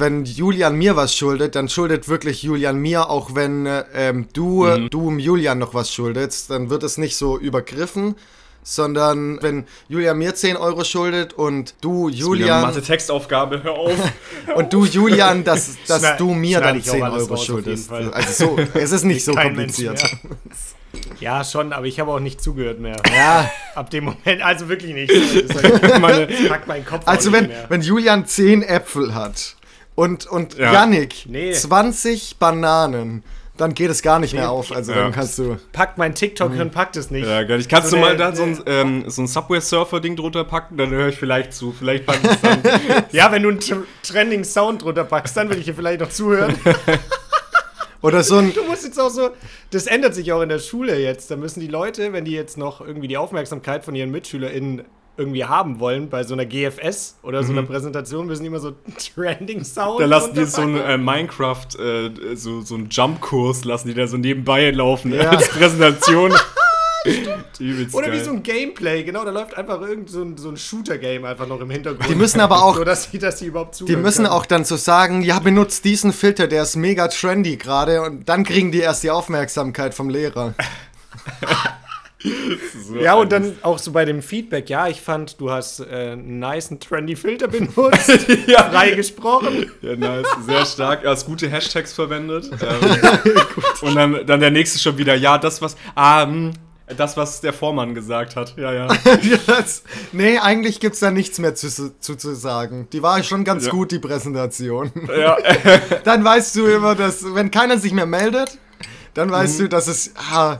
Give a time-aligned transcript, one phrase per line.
[0.00, 4.64] wenn Julian mir was schuldet, dann schuldet wirklich Julian mir, auch wenn äh, ähm, du,
[4.64, 4.90] mhm.
[4.90, 8.14] du Julian noch was schuldest, dann wird es nicht so übergriffen,
[8.62, 12.62] sondern wenn Julian mir 10 Euro schuldet und du Julian.
[12.62, 14.12] Mathe Textaufgabe, hör auf.
[14.54, 17.90] und du Julian, dass, dass du mir dann 10 Euro schuldest.
[17.90, 20.02] Also so, es ist nicht so kompliziert.
[21.20, 22.96] Ja, schon, aber ich habe auch nicht zugehört mehr.
[23.14, 23.50] Ja.
[23.74, 25.12] Ab dem Moment, also wirklich nicht.
[26.00, 29.57] Meine, pack meinen Kopf also wenn, wenn Julian 10 Äpfel hat
[29.98, 30.72] und, und ja.
[30.72, 31.50] Yannick nee.
[31.50, 33.24] 20 Bananen,
[33.56, 34.70] dann geht es gar nicht mehr auf.
[34.70, 34.98] Also ja.
[34.98, 35.56] dann kannst du.
[35.72, 36.60] Packt mein TikTok mhm.
[36.60, 37.26] und packt es nicht.
[37.26, 37.68] Ja, gar nicht.
[37.68, 40.76] Kannst so du mal da so ein, ähm, so ein Subway-Surfer-Ding drunter packen?
[40.76, 41.72] Dann höre ich vielleicht zu.
[41.72, 42.62] Vielleicht packt es dann.
[43.10, 43.58] ja, wenn du einen
[44.04, 46.54] Trending Sound drunter packst, dann will ich dir vielleicht noch zuhören.
[48.00, 48.54] Oder so ein.
[48.54, 49.30] Du musst jetzt auch so.
[49.72, 51.28] Das ändert sich auch in der Schule jetzt.
[51.32, 54.84] Da müssen die Leute, wenn die jetzt noch irgendwie die Aufmerksamkeit von ihren MitschülerInnen
[55.18, 57.66] irgendwie haben wollen, bei so einer GFS oder so einer mhm.
[57.66, 58.72] Präsentation, müssen die immer so
[59.14, 60.00] Trending Sound.
[60.00, 64.06] Da lassen die so einen äh, Minecraft, äh, so, so einen Jump-Kurs, lassen die da
[64.06, 65.30] so nebenbei laufen ja.
[65.30, 66.32] als Präsentation.
[67.92, 68.12] Oder geil.
[68.12, 71.46] wie so ein Gameplay, genau, da läuft einfach irgend so ein, so ein Shooter-Game einfach
[71.46, 72.08] noch im Hintergrund.
[72.08, 74.34] Die müssen aber auch, so, dass die, dass die überhaupt Die müssen können.
[74.34, 78.44] auch dann so sagen, ja, benutzt diesen Filter, der ist mega trendy gerade und dann
[78.44, 80.54] kriegen die erst die Aufmerksamkeit vom Lehrer.
[82.20, 86.12] So ja, und dann auch so bei dem Feedback, ja, ich fand, du hast äh,
[86.12, 88.10] einen nice trendy Filter benutzt,
[88.46, 88.70] ja.
[88.70, 89.70] frei gesprochen.
[89.82, 91.02] Ja, nice, sehr stark.
[91.02, 92.50] Du hast gute Hashtags verwendet.
[92.60, 93.36] Ähm,
[93.82, 96.52] und dann, dann der nächste schon wieder, ja, das was, ah, mh, hm,
[96.96, 98.56] das, was der Vormann gesagt hat.
[98.56, 98.88] Ja, ja.
[99.46, 99.82] das,
[100.12, 102.88] nee, eigentlich gibt es da nichts mehr zu, zu, zu, sagen.
[102.92, 103.70] Die war schon ganz ja.
[103.70, 104.90] gut, die Präsentation.
[105.16, 105.36] Ja.
[106.04, 108.58] dann weißt du immer, dass, wenn keiner sich mehr meldet,
[109.14, 109.64] dann weißt mhm.
[109.64, 110.12] du, dass es.
[110.16, 110.58] Ah,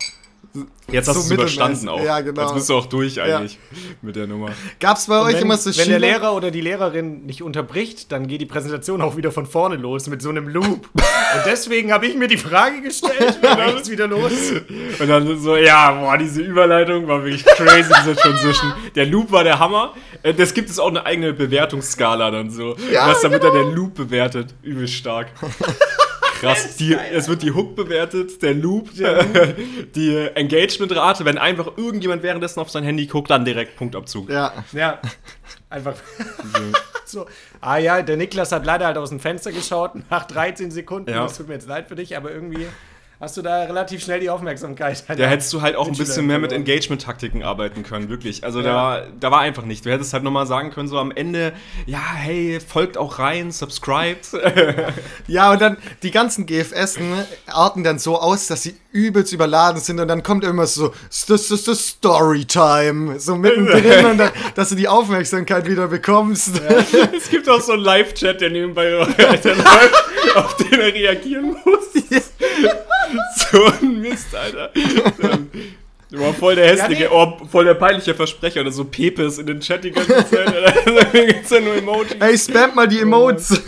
[0.90, 2.02] Jetzt hast so du es überstanden auch.
[2.02, 2.42] Ja, genau.
[2.42, 3.78] Jetzt bist du auch durch eigentlich ja.
[4.00, 4.50] mit der Nummer.
[4.80, 5.86] Gab es bei Und euch wenn, immer so Wenn Schüler?
[5.86, 9.76] der Lehrer oder die Lehrerin nicht unterbricht, dann geht die Präsentation auch wieder von vorne
[9.76, 10.88] los mit so einem Loop.
[10.94, 14.32] Und deswegen habe ich mir die Frage gestellt, wann geht's wieder los?
[14.98, 18.72] Und dann so, ja, boah, diese Überleitung war wirklich crazy, diese Transition.
[18.94, 19.92] Der Loop war der Hammer.
[20.22, 22.76] Äh, das gibt es auch eine eigene Bewertungsskala dann so.
[22.90, 23.52] Ja, was damit genau.
[23.52, 24.54] dann der Loop bewertet.
[24.62, 25.28] Übel stark.
[26.40, 26.76] krass.
[26.76, 29.56] Die, es wird die Hook bewertet, der Loop, der Loop.
[29.94, 31.24] die Engagement-Rate.
[31.24, 34.30] Wenn einfach irgendjemand währenddessen auf sein Handy guckt, dann direkt Punktabzug.
[34.30, 34.52] Ja.
[34.72, 35.00] Ja.
[35.70, 35.96] Einfach.
[37.04, 37.26] so.
[37.60, 41.10] Ah ja, der Niklas hat leider halt aus dem Fenster geschaut nach 13 Sekunden.
[41.10, 41.22] Ja.
[41.22, 42.66] Das tut mir jetzt leid für dich, aber irgendwie
[43.20, 45.02] hast du da relativ schnell die Aufmerksamkeit.
[45.08, 48.44] Da hättest du halt auch ein bisschen mehr mit Engagement-Taktiken arbeiten können, wirklich.
[48.44, 48.64] Also ja.
[48.64, 49.84] da, war, da war einfach nicht.
[49.84, 51.52] Du hättest halt nochmal sagen können, so am Ende,
[51.86, 54.28] ja, hey, folgt auch rein, subscribed.
[55.26, 56.98] ja, und dann die ganzen GFS
[57.46, 60.94] arten dann so aus, dass sie übelst überladen sind und dann kommt immer so,
[61.26, 66.56] das ist das Storytime, so mittendrin und dann, dass du die Aufmerksamkeit wieder bekommst.
[66.56, 66.84] Ja.
[67.16, 69.16] es gibt auch so einen Live-Chat, der nebenbei läuft,
[70.36, 72.22] auf den er reagieren muss.
[73.36, 74.70] so ein Mist, Alter.
[76.10, 77.36] War voll der hässliche, ja, nee.
[77.42, 80.54] oh, voll der peinliche Versprecher oder so Pepes in den Chat die ganze Zeit.
[81.12, 82.16] da gibt's ja nur Emojis.
[82.18, 83.60] Ey, spam mal die Emotes.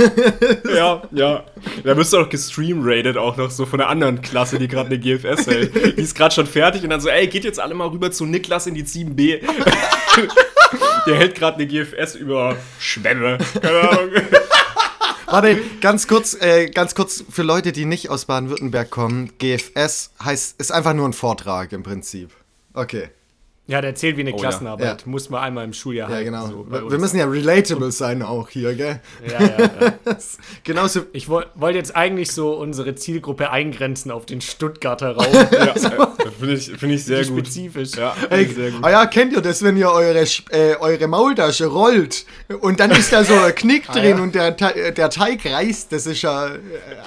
[0.74, 1.44] ja, ja.
[1.84, 4.98] Da bist du auch gestreamrated auch noch so von der anderen Klasse, die gerade eine
[4.98, 5.74] GFS hält.
[5.74, 8.24] Die ist gerade schon fertig und dann so, ey, geht jetzt alle mal rüber zu
[8.24, 9.40] Niklas in die 7B.
[11.06, 13.36] der hält gerade eine GFS über Schwämme.
[13.60, 14.10] Keine Ahnung.
[15.30, 19.30] Warte, ganz kurz, äh, ganz kurz für Leute, die nicht aus Baden-Württemberg kommen.
[19.38, 22.32] GFS heißt, ist einfach nur ein Vortrag im Prinzip.
[22.74, 23.10] Okay.
[23.70, 25.02] Ja, der zählt wie eine oh, Klassenarbeit.
[25.02, 25.08] Ja.
[25.08, 26.48] Muss man einmal im Schuljahr Ja, halten, genau.
[26.48, 29.00] So wir müssen ja relatable sein auch hier, gell?
[29.24, 29.92] Ja, ja, ja.
[30.64, 31.02] Genauso.
[31.12, 35.32] Ich wollte jetzt eigentlich so unsere Zielgruppe eingrenzen auf den Stuttgarter Raum.
[35.52, 35.74] ja,
[36.36, 37.46] finde ich, find ich sehr gut.
[37.46, 37.92] Spezifisch.
[37.96, 38.82] Ja, Ey, sehr gut.
[38.82, 42.26] Ah ja, kennt ihr das, wenn ihr eure, äh, eure Maultasche rollt
[42.62, 44.22] und dann ist da so ein Knick ah, drin ja.
[44.22, 45.92] und der, der Teig reißt?
[45.92, 46.48] Das ist ja.
[46.48, 46.58] Äh,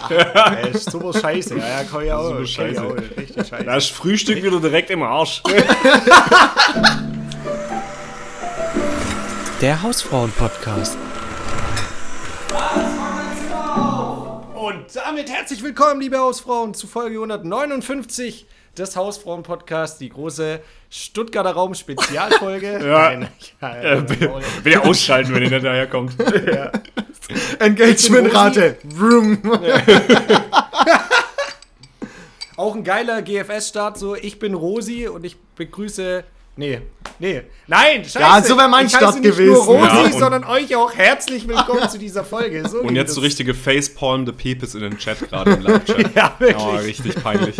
[0.09, 1.57] ja, ist super scheiße.
[1.57, 2.29] Ja, ja, kann ich auch.
[2.29, 2.81] Super scheiße.
[2.81, 3.65] Auch, richtig scheiße.
[3.65, 5.43] Das Frühstück wieder direkt im Arsch.
[9.61, 10.97] Der Hausfrauen-Podcast.
[14.55, 22.71] Und damit herzlich willkommen, liebe Hausfrauen, zu Folge 159 des Hausfrauen-Podcasts, die große Stuttgarter Raum-Spezialfolge.
[22.85, 23.11] ja.
[23.11, 23.27] Nein,
[23.61, 24.31] ja, ja, ja will,
[24.63, 26.15] will ausschalten, wenn ihr nicht daherkommt.
[26.47, 26.71] ja.
[27.59, 28.77] Engagement-Rate.
[32.55, 36.23] Auch ein geiler GFS-Start, so ich bin Rosi und ich begrüße
[36.55, 36.81] Nee,
[37.17, 37.41] nee.
[37.65, 38.19] Nein, scheiße.
[38.19, 39.53] Ja, so wäre mein ich Start gewesen.
[39.53, 42.67] Nicht nur Rosi, ja, sondern euch auch herzlich willkommen zu dieser Folge.
[42.69, 46.15] So und jetzt so richtige Facepalm the Peepes in den Chat gerade im Live-Chat.
[46.15, 46.63] ja, wirklich.
[46.63, 47.55] Oh, richtig peinlich.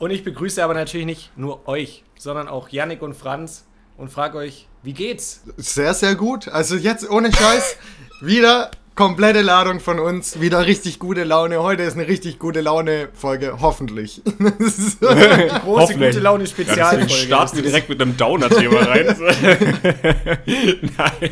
[0.00, 3.64] Und ich begrüße aber natürlich nicht nur euch, sondern auch Yannick und Franz
[3.96, 5.44] und frage euch, wie geht's?
[5.56, 6.48] Sehr, sehr gut.
[6.48, 7.76] Also jetzt ohne Scheiß
[8.20, 10.40] wieder komplette Ladung von uns.
[10.40, 11.60] Wieder richtig gute Laune.
[11.60, 13.58] Heute ist eine richtig gute Laune-Folge.
[13.60, 14.22] Hoffentlich.
[14.38, 16.10] Große Hoffentlich.
[16.12, 16.44] gute Laune
[16.76, 19.06] Ja, starten wir direkt mit einem Downer-Thema rein.
[20.46, 21.30] Nein.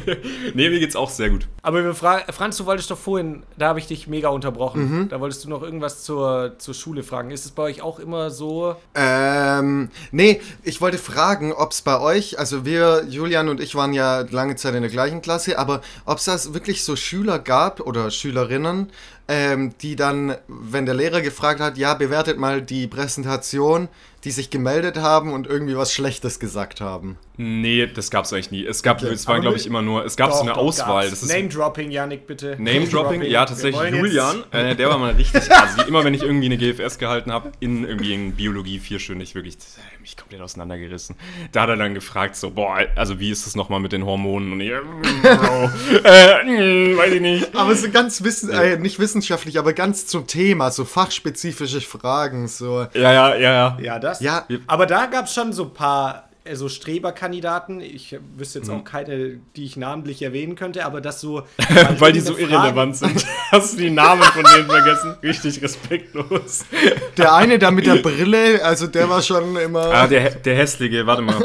[0.54, 1.46] Nee, mir geht's auch sehr gut.
[1.62, 5.02] Aber wir fra Franz, du wolltest doch vorhin, da habe ich dich mega unterbrochen.
[5.02, 5.08] Mhm.
[5.08, 7.30] Da wolltest du noch irgendwas zur, zur Schule fragen.
[7.30, 8.74] Ist es bei euch auch immer so?
[8.96, 13.92] Ähm, nee, ich wollte fragen, ob es bei euch, also wir, Julian und ich waren
[13.92, 17.51] ja lange Zeit in der gleichen Klasse, aber ob es das wirklich so Schüler gab
[17.80, 18.90] oder Schülerinnen,
[19.32, 23.88] ähm, die dann, wenn der Lehrer gefragt hat, ja, bewertet mal die Präsentation,
[24.24, 27.16] die sich gemeldet haben und irgendwie was Schlechtes gesagt haben.
[27.38, 28.64] Nee, das gab's eigentlich nie.
[28.64, 31.08] Es gab, es waren, glaube ich, immer nur, es gab so Doch, eine doch, Auswahl.
[31.10, 32.56] Das Name-Dropping, Yannick, bitte.
[32.58, 33.90] Name-Dropping, ja, tatsächlich.
[33.90, 35.88] Julian, äh, der war mal richtig assi.
[35.88, 40.00] Immer wenn ich irgendwie eine GFS gehalten habe, in irgendwie in Biologie vierstündig, wirklich äh,
[40.00, 41.16] mich komplett auseinandergerissen.
[41.50, 44.52] Da hat er dann gefragt, so, boah, also wie ist es nochmal mit den Hormonen?
[44.52, 44.80] Und ich, äh,
[45.22, 45.70] Bro,
[46.04, 47.56] äh, mh, weiß ich nicht.
[47.56, 52.86] Aber so ganz wissen, äh, nicht wissenschaftlich, aber ganz zum Thema, so fachspezifische Fragen, so.
[52.94, 53.78] Ja, ja, ja, ja.
[53.80, 54.20] Ja, das.
[54.20, 57.80] Ja, Aber da gab es schon so ein paar äh, so Streberkandidaten.
[57.80, 58.64] Ich wüsste Mhm.
[58.64, 61.42] jetzt auch keine, die ich namentlich erwähnen könnte, aber das so.
[61.98, 63.24] Weil die so Frage- irrelevant sind.
[63.52, 65.14] Hast du die Namen von denen vergessen?
[65.22, 66.64] Richtig respektlos.
[67.16, 69.82] der eine da mit der Brille, also der war schon immer.
[69.92, 71.36] Ah, der, der hässliche, warte mal.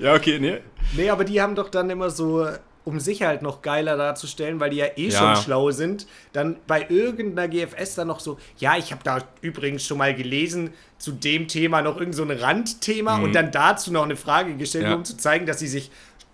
[0.00, 0.58] ja, okay, nee.
[0.96, 2.44] Nee, aber die haben doch dann immer so,
[2.84, 5.34] um sich halt noch geiler darzustellen, weil die ja eh Ja.
[5.34, 9.86] schon schlau sind, dann bei irgendeiner GFS dann noch so, ja, ich habe da übrigens
[9.86, 14.04] schon mal gelesen, zu dem Thema noch irgend so ein Randthema und dann dazu noch
[14.04, 14.90] eine Frage gestellt, Mhm.
[14.90, 14.96] Ja.
[14.96, 15.90] um zu zeigen, dass sie sich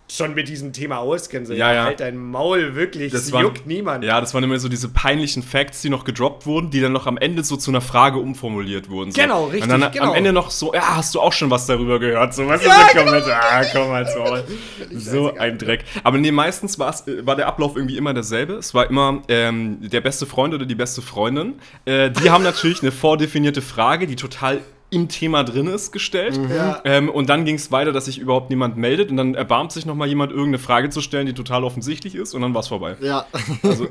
[0.09, 1.47] schon mit diesem Thema auskennen.
[1.47, 1.85] So, Ja, ja.
[1.85, 4.05] Halt dein Maul, wirklich, Das waren- juckt niemand.
[4.05, 7.07] Ja, das waren immer so diese peinlichen Facts, die noch gedroppt wurden, die dann noch
[7.07, 9.11] am Ende so zu einer Frage umformuliert wurden.
[9.11, 9.21] So.
[9.21, 10.11] Genau, richtig, Und dann genau.
[10.11, 12.35] am Ende noch so, ja, hast du auch schon was darüber gehört?
[12.35, 14.07] So, was Ja, ist das komplett, ah, komm mal
[14.93, 14.99] so.
[14.99, 15.85] So ein Dreck.
[16.05, 18.55] Aber nee, meistens äh, war der Ablauf irgendwie immer derselbe.
[18.55, 21.55] Es war immer ähm, der beste Freund oder die beste Freundin.
[21.85, 24.61] Äh, die haben natürlich eine vordefinierte Frage, die total
[24.91, 26.39] im Thema drin ist, gestellt.
[26.49, 26.81] Ja.
[26.85, 29.85] Ähm, und dann ging es weiter, dass sich überhaupt niemand meldet und dann erbarmt sich
[29.85, 32.69] noch mal jemand, irgendeine Frage zu stellen, die total offensichtlich ist und dann war es
[32.69, 32.97] vorbei.
[33.01, 33.27] Ja.
[33.63, 33.89] Also,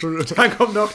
[0.36, 0.90] Dann kommt noch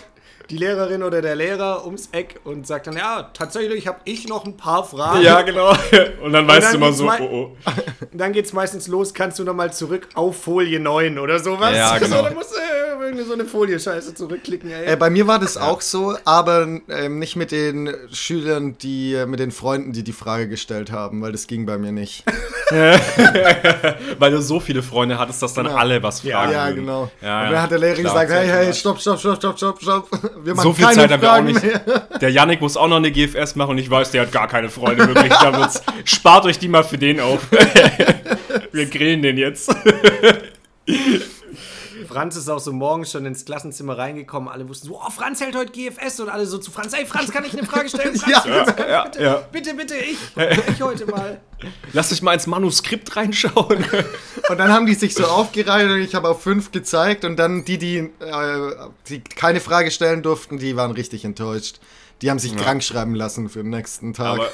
[0.52, 4.46] die Lehrerin oder der Lehrer ums Eck und sagt dann, ja, tatsächlich habe ich noch
[4.46, 5.22] ein paar Fragen.
[5.22, 5.74] ja, genau.
[6.24, 7.72] Und dann weißt dann du mal so, oh, oh.
[8.14, 11.76] Dann geht's meistens los, kannst du nochmal zurück auf Folie 9 oder sowas.
[11.76, 12.18] Ja, genau.
[12.18, 14.94] So, dann musst du äh, irgendwie so eine Folie-Scheiße zurückklicken, ey.
[14.94, 19.26] Äh, bei mir war das auch so, aber ähm, nicht mit den Schülern, die äh,
[19.26, 22.26] mit den Freunden, die die Frage gestellt haben, weil das ging bei mir nicht.
[24.20, 25.78] Weil du so viele Freunde hattest, dass dann Genau.
[25.78, 27.12] alle was Ja, fragen ja, genau.
[27.22, 27.52] Ja, Und ja.
[27.52, 30.41] dann hat der Lehrer Klar, gesagt, hey, hey, stopp, stopp, stopp, stopp, stopp, stopp.
[30.56, 31.64] So viel Zeit haben wir auch nicht.
[31.64, 31.80] mehr.
[32.22, 34.70] Der Yannick muss auch noch eine GFS machen und ich weiß, der hat gar keine
[34.70, 35.30] Freunde wirklich.
[35.30, 37.48] Da wird's, spart euch die mal für den auf.
[38.72, 39.74] wir grillen den jetzt.
[42.08, 44.50] Franz ist auch so morgens schon ins Klassenzimmer reingekommen.
[44.50, 47.32] Alle wussten so, oh, Franz hält heute GFS und alle so zu Franz, ey, Franz,
[47.32, 48.16] kann ich eine Frage stellen?
[48.16, 49.36] Franz, Ja, Franz, ja, bitte, ja.
[49.52, 50.18] bitte, bitte, ich,
[50.70, 51.42] ich heute mal.
[51.94, 53.86] Lass dich mal ins Manuskript reinschauen.
[54.50, 57.64] Und dann haben die sich so aufgereiht und ich habe auf fünf gezeigt und dann
[57.64, 58.10] die, die, äh,
[59.08, 61.80] die keine Frage stellen durften, die waren richtig enttäuscht.
[62.22, 64.40] Die haben sich krank schreiben lassen für den nächsten Tag.
[64.40, 64.48] Aber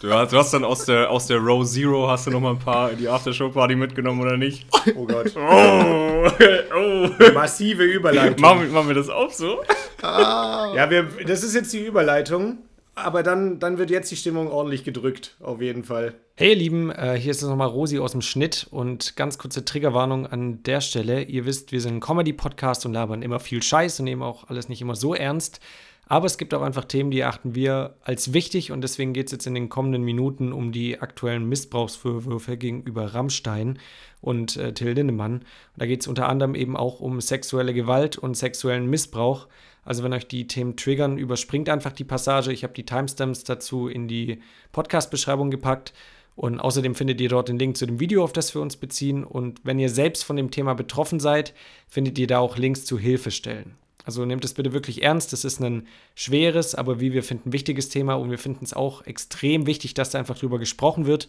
[0.00, 2.50] du hast, du hast dann aus der, aus der Row Zero hast du noch mal
[2.52, 4.66] ein paar in die Aftershow-Party mitgenommen, oder nicht?
[4.96, 5.32] Oh Gott.
[5.36, 6.28] Oh,
[6.76, 7.08] oh.
[7.32, 8.40] Massive Überleitung.
[8.40, 9.62] Machen, wir- machen wir das auch so?
[10.02, 12.58] Ja, wir, das ist jetzt die Überleitung.
[12.94, 16.12] Aber dann, dann wird jetzt die Stimmung ordentlich gedrückt, auf jeden Fall.
[16.36, 20.26] Hey ihr Lieben, äh, hier ist nochmal Rosi aus dem Schnitt und ganz kurze Triggerwarnung
[20.26, 21.22] an der Stelle.
[21.22, 24.68] Ihr wisst, wir sind ein Comedy-Podcast und labern immer viel Scheiß und nehmen auch alles
[24.68, 25.60] nicht immer so ernst.
[26.10, 29.32] Aber es gibt auch einfach Themen, die erachten wir als wichtig und deswegen geht es
[29.32, 33.78] jetzt in den kommenden Minuten um die aktuellen Missbrauchsvorwürfe gegenüber Rammstein
[34.20, 35.34] und äh, Till Lindemann.
[35.34, 35.44] Und
[35.76, 39.46] da geht es unter anderem eben auch um sexuelle Gewalt und sexuellen Missbrauch.
[39.84, 42.50] Also wenn euch die Themen triggern, überspringt einfach die Passage.
[42.50, 44.40] Ich habe die Timestamps dazu in die
[44.72, 45.92] Podcast-Beschreibung gepackt.
[46.34, 49.22] Und außerdem findet ihr dort den Link zu dem Video, auf das wir uns beziehen.
[49.22, 51.54] Und wenn ihr selbst von dem Thema betroffen seid,
[51.86, 53.76] findet ihr da auch Links zu Hilfestellen.
[54.04, 55.32] Also nehmt es bitte wirklich ernst.
[55.32, 58.14] Das ist ein schweres, aber wie wir finden, wichtiges Thema.
[58.14, 61.28] Und wir finden es auch extrem wichtig, dass da einfach drüber gesprochen wird.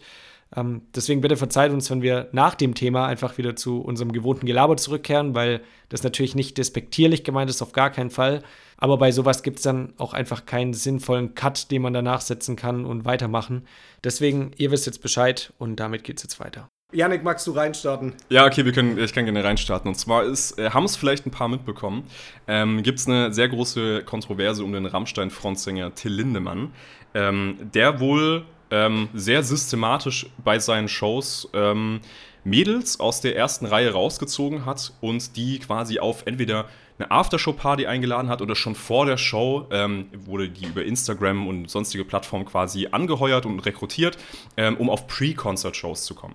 [0.54, 4.46] Ähm, deswegen bitte verzeiht uns, wenn wir nach dem Thema einfach wieder zu unserem gewohnten
[4.46, 8.42] Gelaber zurückkehren, weil das natürlich nicht despektierlich gemeint ist, auf gar keinen Fall.
[8.76, 12.56] Aber bei sowas gibt es dann auch einfach keinen sinnvollen Cut, den man danach setzen
[12.56, 13.66] kann und weitermachen.
[14.04, 16.68] Deswegen, ihr wisst jetzt Bescheid und damit geht's jetzt weiter.
[16.92, 18.12] Janik, magst du reinstarten?
[18.28, 19.88] Ja, okay, wir können, ich kann gerne reinstarten.
[19.88, 22.04] Und zwar ist, äh, haben es vielleicht ein paar mitbekommen,
[22.46, 26.72] ähm, gibt es eine sehr große Kontroverse um den Rammstein-Frontsänger Till Lindemann,
[27.14, 32.00] ähm, der wohl ähm, sehr systematisch bei seinen Shows ähm,
[32.44, 36.66] Mädels aus der ersten Reihe rausgezogen hat und die quasi auf entweder
[37.02, 41.70] eine Aftershow-Party eingeladen hat oder schon vor der Show ähm, wurde die über Instagram und
[41.70, 44.18] sonstige Plattformen quasi angeheuert und rekrutiert,
[44.56, 46.34] ähm, um auf Pre-Concert-Shows zu kommen.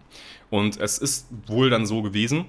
[0.49, 2.45] Und es ist wohl dann so gewesen,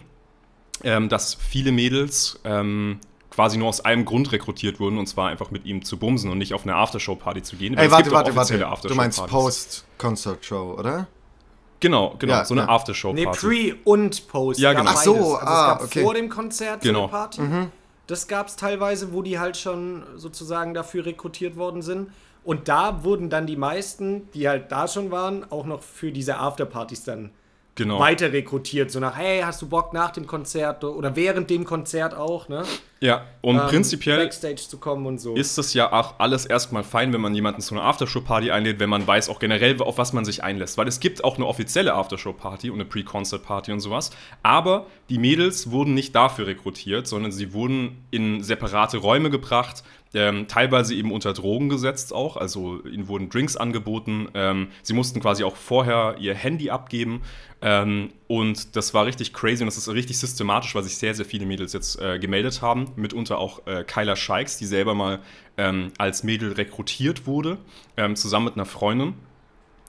[0.84, 2.98] ähm, dass viele Mädels ähm,
[3.30, 6.38] quasi nur aus einem Grund rekrutiert wurden, und zwar einfach mit ihm zu bumsen und
[6.38, 7.76] nicht auf eine Aftershow-Party zu gehen.
[7.76, 8.88] Ey, warte, warte, warte.
[8.88, 11.06] Du meinst Post-Concert-Show, oder?
[11.80, 12.68] Genau, genau, ja, so eine ja.
[12.68, 13.46] Aftershow-Party.
[13.46, 14.58] Nee, Pre- und Post.
[14.58, 14.90] Ja, genau.
[14.92, 16.02] Ach so, also ah, es gab okay.
[16.02, 16.98] vor dem Konzert genau.
[16.98, 17.40] so eine Party.
[17.40, 17.72] Mhm.
[18.08, 22.10] Das gab es teilweise, wo die halt schon sozusagen dafür rekrutiert worden sind.
[22.42, 26.38] Und da wurden dann die meisten, die halt da schon waren, auch noch für diese
[26.38, 27.30] Afterpartys dann
[27.78, 27.98] genau.
[27.98, 28.90] weiter rekrutiert.
[28.90, 32.64] So nach, hey, hast du Bock nach dem Konzert oder während dem Konzert auch, ne?
[33.00, 35.34] Ja, und ähm, prinzipiell Backstage zu kommen und so.
[35.34, 38.90] ist es ja auch alles erstmal fein, wenn man jemanden zu einer Aftershow-Party einlädt, wenn
[38.90, 40.76] man weiß auch generell, auf was man sich einlässt.
[40.78, 44.10] Weil es gibt auch eine offizielle Aftershow-Party und eine Pre-Concert-Party und sowas.
[44.42, 49.84] Aber die Mädels wurden nicht dafür rekrutiert, sondern sie wurden in separate Räume gebracht,
[50.14, 54.28] ähm, teilweise eben unter Drogen gesetzt auch, also ihnen wurden Drinks angeboten.
[54.34, 57.22] Ähm, sie mussten quasi auch vorher ihr Handy abgeben.
[57.60, 61.24] Ähm, und das war richtig crazy und das ist richtig systematisch, weil sich sehr, sehr
[61.24, 62.92] viele Mädels jetzt äh, gemeldet haben.
[62.96, 65.20] Mitunter auch äh, Kyla Scheiks, die selber mal
[65.56, 67.58] ähm, als Mädel rekrutiert wurde,
[67.96, 69.14] ähm, zusammen mit einer Freundin.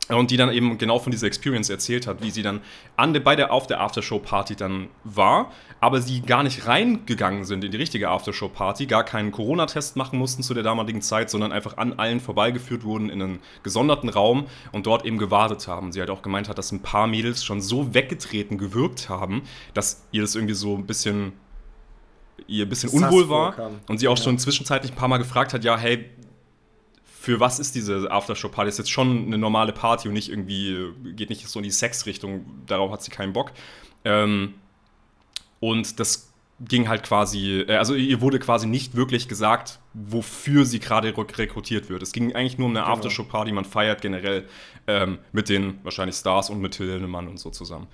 [0.10, 2.62] Und die dann eben genau von dieser Experience erzählt hat, wie sie dann
[2.98, 7.64] an der, bei der, auf der Aftershow-Party dann war, aber sie gar nicht reingegangen sind
[7.64, 11.78] in die richtige Aftershow-Party, gar keinen Corona-Test machen mussten zu der damaligen Zeit, sondern einfach
[11.78, 15.92] an allen vorbeigeführt wurden in einen gesonderten Raum und dort eben gewartet haben.
[15.92, 20.08] Sie halt auch gemeint hat, dass ein paar Mädels schon so weggetreten gewirkt haben, dass
[20.12, 21.34] ihr das irgendwie so ein bisschen
[22.48, 23.54] ihr ein bisschen unwohl war
[23.88, 24.24] und sie auch ja.
[24.24, 26.10] schon zwischenzeitlich ein paar Mal gefragt hat, ja, hey,
[27.20, 28.70] für was ist diese Aftershow-Party?
[28.70, 32.46] Ist jetzt schon eine normale Party und nicht irgendwie, geht nicht so in die Sex-Richtung,
[32.66, 33.52] darauf hat sie keinen Bock.
[34.06, 34.54] Ähm,
[35.60, 40.80] und das ging halt quasi, äh, also ihr wurde quasi nicht wirklich gesagt, wofür sie
[40.80, 42.04] gerade rekrutiert wird.
[42.04, 42.94] Es ging eigentlich nur um eine genau.
[42.94, 44.46] Aftershow-Party, man feiert generell
[44.88, 47.88] ähm, mit den wahrscheinlich Stars und mit Till Lindemann und so zusammen.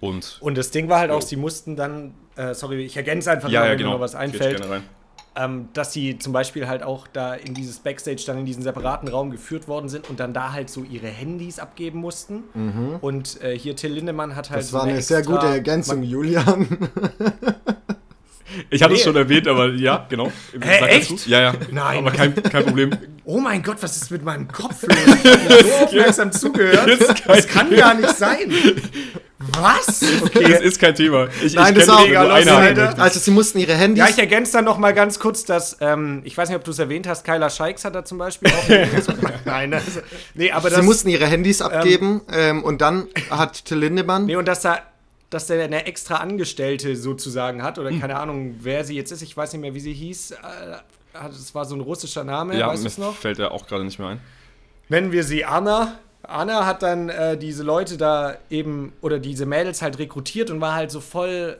[0.00, 3.50] Und, und das Ding war halt auch, sie mussten dann, äh, sorry, ich ergänze einfach,
[3.50, 3.90] ja, ja, wenn genau.
[3.90, 4.66] mir noch was einfällt,
[5.34, 9.08] ähm, dass sie zum Beispiel halt auch da in dieses Backstage dann in diesen separaten
[9.08, 12.44] Raum geführt worden sind und dann da halt so ihre Handys abgeben mussten.
[12.54, 12.96] Mhm.
[13.00, 14.60] Und äh, hier Till Lindemann hat halt.
[14.60, 16.66] Das so war eine, eine sehr gute Ergänzung, Julian.
[18.70, 18.98] Ich hatte nee.
[18.98, 20.30] es schon erwähnt, aber ja, genau.
[20.60, 21.26] Hä, echt?
[21.26, 21.54] Ja, ja.
[21.70, 21.98] Nein.
[21.98, 22.90] Aber kein, kein Problem.
[23.24, 24.96] Oh mein Gott, was ist mit meinem Kopf los?
[24.96, 27.00] Ich habe so aufmerksam zugehört.
[27.26, 28.52] Das kann gar nicht sein.
[29.58, 30.02] Was?
[30.22, 30.52] Okay.
[30.52, 31.28] Das ist kein Thema.
[31.44, 33.98] Ich, Nein, ich das ist auch eine Also sie mussten ihre Handys...
[33.98, 36.70] Ja, ich ergänze dann noch mal ganz kurz, dass, ähm, ich weiß nicht, ob du
[36.70, 38.68] es erwähnt hast, Kyla Scheiks hat da zum Beispiel auch...
[39.44, 40.00] Nein, also,
[40.34, 44.26] nee, aber das, Sie mussten ihre Handys abgeben ähm, ähm, und dann hat Till Lindemann...
[44.26, 44.80] Nee, und dass da
[45.32, 48.00] dass der eine extra Angestellte sozusagen hat oder hm.
[48.00, 50.34] keine Ahnung, wer sie jetzt ist, ich weiß nicht mehr, wie sie hieß.
[51.12, 53.14] Das äh, war so ein russischer Name, ja, weißt du es noch?
[53.14, 54.20] fällt er auch gerade nicht mehr ein.
[54.88, 55.98] Nennen wir sie Anna.
[56.24, 60.74] Anna hat dann äh, diese Leute da eben oder diese Mädels halt rekrutiert und war
[60.74, 61.58] halt so voll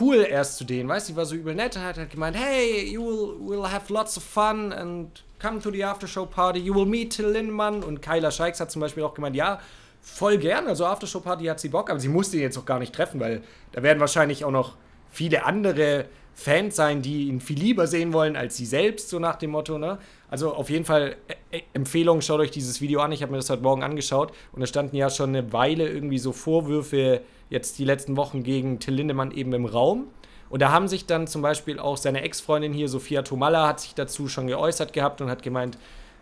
[0.00, 2.36] cool erst zu denen, weißt du, die war so übel nett und hat halt gemeint,
[2.36, 6.74] hey, you will, will have lots of fun and come to the aftershow party, you
[6.74, 7.82] will meet Till Lindemann.
[7.82, 9.60] Und Kyla Scheiks hat zum Beispiel auch gemeint, ja,
[10.02, 12.78] voll gern, also aftershow party hat sie Bock, aber sie musste ihn jetzt auch gar
[12.78, 13.42] nicht treffen, weil
[13.72, 14.74] da werden wahrscheinlich auch noch
[15.10, 19.36] viele andere Fans sein, die ihn viel lieber sehen wollen als sie selbst, so nach
[19.36, 19.98] dem Motto, ne?
[20.30, 23.12] Also auf jeden Fall äh, äh Empfehlung, schaut euch dieses Video an.
[23.12, 26.18] Ich habe mir das heute Morgen angeschaut und da standen ja schon eine Weile irgendwie
[26.18, 27.20] so Vorwürfe
[27.50, 30.06] jetzt die letzten Wochen gegen Till Lindemann eben im Raum.
[30.48, 33.94] Und da haben sich dann zum Beispiel auch seine Ex-Freundin hier, Sophia Tomalla, hat sich
[33.94, 35.78] dazu schon geäußert gehabt und hat gemeint,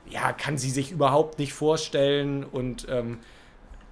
[0.09, 3.19] ja, kann sie sich überhaupt nicht vorstellen und ähm,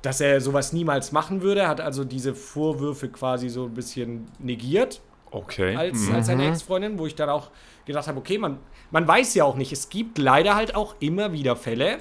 [0.02, 1.68] dass er sowas niemals machen würde.
[1.68, 5.00] Hat also diese Vorwürfe quasi so ein bisschen negiert.
[5.30, 5.76] Okay.
[5.76, 6.14] Als, mhm.
[6.14, 7.50] als seine Ex-Freundin, wo ich dann auch
[7.84, 8.58] gedacht habe, okay, man,
[8.90, 9.72] man weiß ja auch nicht.
[9.72, 11.98] Es gibt leider halt auch immer wieder Fälle,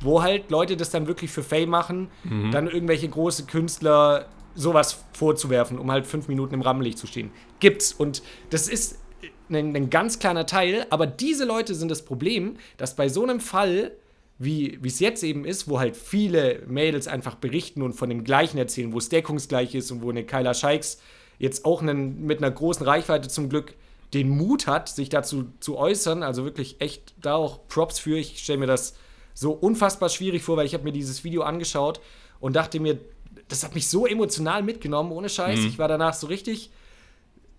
[0.00, 2.50] wo halt Leute das dann wirklich für Fame machen, mhm.
[2.50, 7.30] dann irgendwelche große Künstler sowas vorzuwerfen, um halt fünf Minuten im Rampenlicht zu stehen.
[7.60, 7.92] Gibt's.
[7.92, 8.98] Und das ist
[9.48, 13.40] ein, ein ganz kleiner Teil, aber diese Leute sind das Problem, dass bei so einem
[13.40, 13.92] Fall
[14.44, 18.58] wie es jetzt eben ist, wo halt viele Mädels einfach berichten und von dem Gleichen
[18.58, 21.00] erzählen, wo es deckungsgleich ist und wo eine Kyla Scheiks
[21.42, 23.74] jetzt auch einen, mit einer großen Reichweite zum Glück
[24.14, 26.22] den Mut hat, sich dazu zu äußern.
[26.22, 28.16] Also wirklich echt da auch Props für.
[28.16, 28.94] Ich stelle mir das
[29.34, 32.00] so unfassbar schwierig vor, weil ich habe mir dieses Video angeschaut
[32.38, 33.00] und dachte mir,
[33.48, 35.58] das hat mich so emotional mitgenommen, ohne Scheiß.
[35.58, 35.66] Mhm.
[35.66, 36.70] Ich war danach so richtig,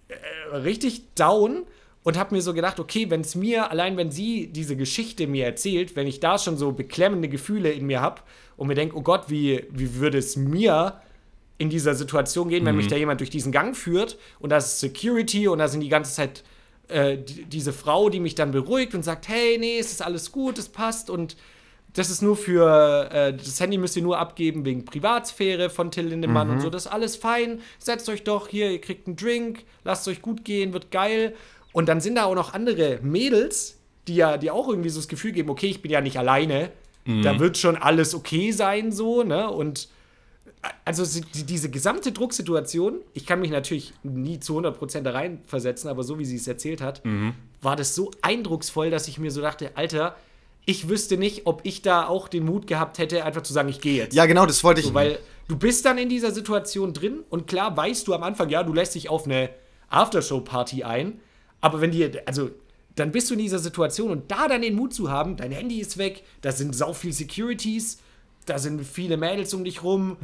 [0.07, 1.63] äh, richtig down
[2.03, 5.43] und habe mir so gedacht, okay, wenn es mir, allein wenn sie diese Geschichte mir
[5.45, 8.21] erzählt, wenn ich da schon so beklemmende Gefühle in mir habe
[8.55, 11.01] und mir denke, oh Gott, wie, wie würde es mir
[11.63, 14.81] in dieser Situation gehen, wenn mich da jemand durch diesen Gang führt und da ist
[14.81, 16.43] Security und da sind die ganze Zeit
[16.89, 20.33] äh, die, diese Frau, die mich dann beruhigt und sagt, hey, nee, es ist alles
[20.33, 21.37] gut, es passt und
[21.93, 26.07] das ist nur für, äh, das Handy müsst ihr nur abgeben wegen Privatsphäre von Till
[26.07, 29.63] Lindemann und so, das ist alles fein, setzt euch doch hier, ihr kriegt einen Drink,
[29.85, 31.33] lasst euch gut gehen, wird geil.
[31.71, 33.77] Und dann sind da auch noch andere Mädels,
[34.07, 36.71] die ja, die auch irgendwie so das Gefühl geben, okay, ich bin ja nicht alleine,
[37.05, 39.87] da wird schon alles okay sein, so, ne, und
[40.85, 41.03] also
[41.33, 46.25] diese gesamte Drucksituation, ich kann mich natürlich nie zu 100% da reinversetzen, aber so wie
[46.25, 47.01] sie es erzählt hat,
[47.61, 50.15] war das so eindrucksvoll, dass ich mir so dachte, Alter,
[50.65, 53.81] ich wüsste nicht, ob ich da auch den Mut gehabt hätte, einfach zu sagen, ich
[53.81, 54.13] gehe jetzt.
[54.13, 54.87] Ja, genau, das wollte ich.
[54.87, 58.49] So, weil du bist dann in dieser Situation drin und klar weißt du am Anfang,
[58.49, 59.49] ja, du lässt dich auf eine
[59.89, 61.19] Aftershow-Party ein,
[61.59, 62.51] aber wenn dir, also
[62.95, 65.79] dann bist du in dieser Situation und da dann den Mut zu haben, dein Handy
[65.79, 67.97] ist weg, da sind sau viel Securities,
[68.45, 70.17] da sind viele Mädels um dich rum,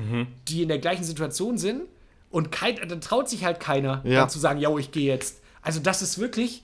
[0.48, 1.82] die in der gleichen Situation sind
[2.30, 4.28] und kein, dann traut sich halt keiner, Ja.
[4.28, 5.42] zu sagen, yo, ich gehe jetzt.
[5.62, 6.64] Also das ist wirklich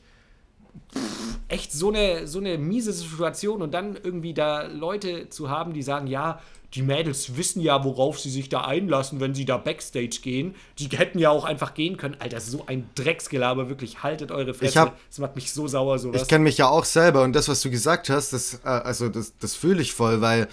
[0.94, 5.74] pff, echt so eine, so eine miese Situation und dann irgendwie da Leute zu haben,
[5.74, 6.40] die sagen, ja,
[6.74, 10.56] die Mädels wissen ja, worauf sie sich da einlassen, wenn sie da Backstage gehen.
[10.78, 12.18] Die hätten ja auch einfach gehen können.
[12.20, 14.82] Alter, so ein Drecksgelaber, wirklich, haltet eure Fresse.
[14.82, 16.24] hab- das macht mich so sauer, sowas.
[16.24, 19.08] Ich kenne mich ja auch selber und das, was du gesagt hast, das, äh, also
[19.08, 20.50] das, das fühle ich voll, weil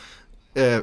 [0.55, 0.83] äh,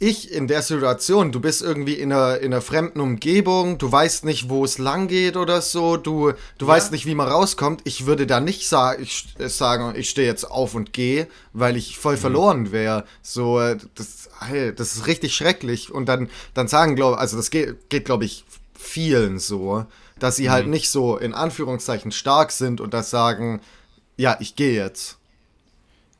[0.00, 4.24] ich in der Situation, du bist irgendwie in einer, in einer fremden Umgebung, du weißt
[4.24, 7.80] nicht, wo es lang geht oder so, du, du weißt nicht, wie man rauskommt.
[7.82, 11.76] Ich würde da nicht sa ich, äh, sagen, ich stehe jetzt auf und gehe, weil
[11.76, 13.04] ich voll verloren wäre.
[13.22, 15.90] So, äh, das, hey, das ist richtig schrecklich.
[15.90, 18.44] Und dann, dann sagen, glaube also das geht, geht glaube ich,
[18.74, 19.84] vielen so,
[20.20, 23.60] dass sie halt nicht so in Anführungszeichen stark sind und das sagen,
[24.16, 25.18] ja, ich gehe jetzt.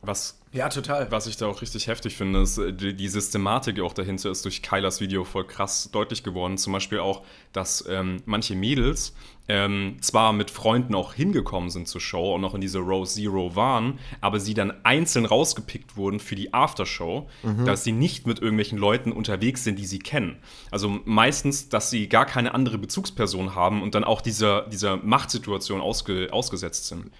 [0.02, 1.10] Was, ja, total.
[1.10, 4.44] was ich da auch richtig heftig finde, ist, äh, die, die Systematik auch dahinter ist
[4.44, 6.58] durch Kylas Video voll krass deutlich geworden.
[6.58, 9.14] Zum Beispiel auch, dass ähm, manche Mädels
[9.48, 13.56] ähm, zwar mit Freunden auch hingekommen sind zur Show und auch in diese Row Zero
[13.56, 17.28] waren, aber sie dann einzeln rausgepickt wurden für die Aftershow,
[17.64, 20.36] dass sie nicht mit irgendwelchen Leuten unterwegs sind, die sie kennen.
[20.70, 25.80] Also meistens, dass sie gar keine andere Bezugsperson haben und dann auch dieser, dieser Machtsituation
[25.80, 27.10] ausge, ausgesetzt sind.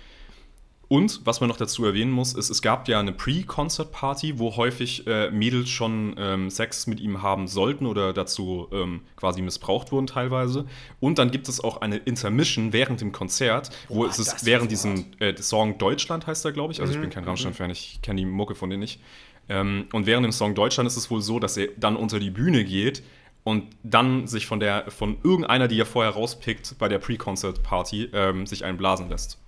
[0.88, 5.06] Und was man noch dazu erwähnen muss, ist, es gab ja eine Pre-Concert-Party, wo häufig
[5.06, 10.06] äh, Mädels schon ähm, Sex mit ihm haben sollten oder dazu ähm, quasi missbraucht wurden
[10.06, 10.64] teilweise.
[10.98, 14.70] Und dann gibt es auch eine Intermission während dem Konzert, wo es das ist während
[14.70, 16.80] diesem äh, Song Deutschland heißt er, glaube ich.
[16.80, 19.02] Also ich bin kein Rammstein-Fan, ich kenne die Mucke von denen nicht.
[19.50, 22.30] Ähm, und während dem Song Deutschland ist es wohl so, dass er dann unter die
[22.30, 23.02] Bühne geht
[23.44, 28.46] und dann sich von der von irgendeiner, die er vorher rauspickt bei der Pre-Concert-Party, ähm,
[28.46, 29.38] sich einblasen lässt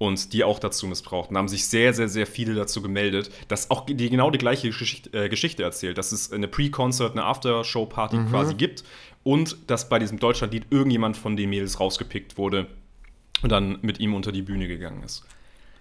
[0.00, 1.28] und die auch dazu missbraucht.
[1.28, 4.38] Und da haben sich sehr, sehr, sehr viele dazu gemeldet, dass auch die genau die
[4.38, 8.82] gleiche Geschichte, äh, Geschichte erzählt, dass es eine Pre-Concert, eine After-Show-Party quasi gibt
[9.24, 12.66] und dass bei diesem Deutschlandlied irgendjemand von den Mädels rausgepickt wurde
[13.42, 15.22] und dann mit ihm unter die Bühne gegangen ist.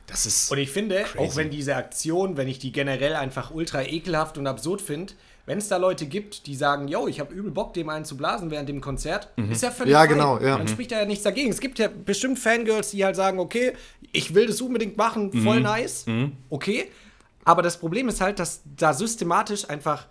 [0.06, 0.52] Das ist.
[0.52, 1.18] Und ich finde, Crazy.
[1.18, 5.14] auch wenn diese Aktion, wenn ich die generell einfach ultra ekelhaft und absurd finde,
[5.50, 8.16] wenn es da Leute gibt, die sagen, yo, ich habe übel Bock, dem einen zu
[8.16, 10.10] blasen während dem Konzert, ist ja völlig Ja, fein.
[10.10, 10.60] genau, ja.
[10.60, 11.50] Dann spricht da ja nichts dagegen.
[11.50, 13.74] Es gibt ja bestimmt Fangirls, die halt sagen, okay,
[14.12, 16.06] ich will das unbedingt machen, voll nice,
[16.52, 16.92] okay.
[17.46, 20.06] Aber das Problem ist halt, dass da systematisch einfach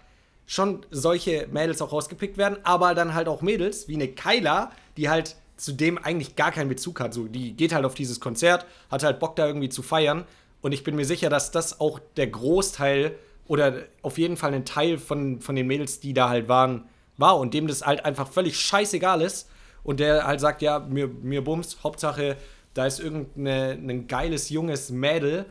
[0.45, 5.09] schon solche Mädels auch rausgepickt werden, aber dann halt auch Mädels wie eine Kyla, die
[5.09, 7.15] halt zu dem eigentlich gar keinen Bezug hat.
[7.15, 10.25] So, die geht halt auf dieses Konzert, hat halt Bock da irgendwie zu feiern.
[10.63, 13.15] Und ich bin mir sicher, dass das auch der Großteil
[13.49, 16.85] oder auf jeden Fall ein Teil von, von den Mädels, die da halt waren,
[17.17, 19.49] war und dem das halt einfach völlig scheißegal ist.
[19.83, 22.37] Und der halt sagt, ja, mir, mir bums, Hauptsache,
[22.75, 25.47] da ist irgendein ein geiles, junges Mädel,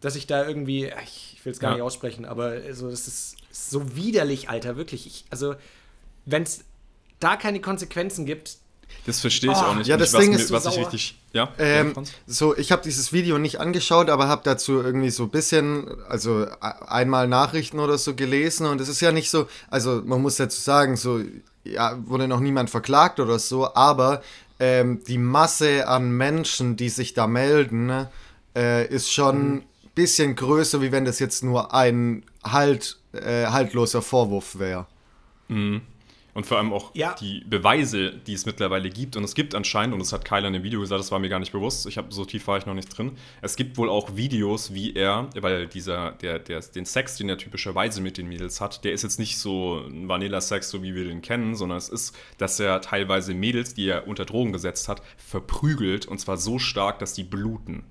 [0.00, 1.76] dass ich da irgendwie, ich will es gar Ja.
[1.76, 5.06] nicht aussprechen, aber also, das ist so widerlich, Alter, wirklich.
[5.06, 5.54] Ich, also,
[6.24, 6.64] wenn es
[7.20, 8.56] da keine Konsequenzen gibt,
[9.06, 9.86] Das verstehe ich Oh, auch nicht.
[9.86, 10.84] ja, das ich- was Ding ist so was ich sauer.
[10.84, 11.18] richtig.
[11.32, 12.12] Ja, Ähm, Franz?
[12.26, 16.46] so, ich habe dieses Video nicht angeschaut, aber habe dazu irgendwie so ein bisschen, also
[16.60, 20.58] einmal Nachrichten oder so gelesen und es ist ja nicht so, also man muss dazu
[20.60, 21.20] sagen, so,
[21.64, 24.22] ja, wurde noch niemand verklagt oder so, aber
[24.60, 28.10] ähm, die Masse an Menschen, die sich da melden, ne,
[28.56, 29.62] äh, ist schon ein
[29.94, 34.86] bisschen größer, wie wenn das jetzt nur ein halt, äh, haltloser Vorwurf wäre.
[36.34, 37.14] Und vor allem auch Ja.
[37.14, 39.16] die Beweise, die es mittlerweile gibt.
[39.16, 41.28] Und es gibt anscheinend, und das hat Kyler in dem Video gesagt, das war mir
[41.28, 43.12] gar nicht bewusst, ich habe so tief war ich noch nicht drin.
[43.40, 47.38] Es gibt wohl auch Videos, wie er, weil dieser, der, der, den Sex, den er
[47.38, 51.04] typischerweise mit den Mädels hat, der ist jetzt nicht so ein Vanilla-Sex, so wie wir
[51.04, 55.02] den kennen, sondern es ist, dass er teilweise Mädels, die er unter Drogen gesetzt hat,
[55.16, 57.84] verprügelt und zwar so stark, dass die bluten.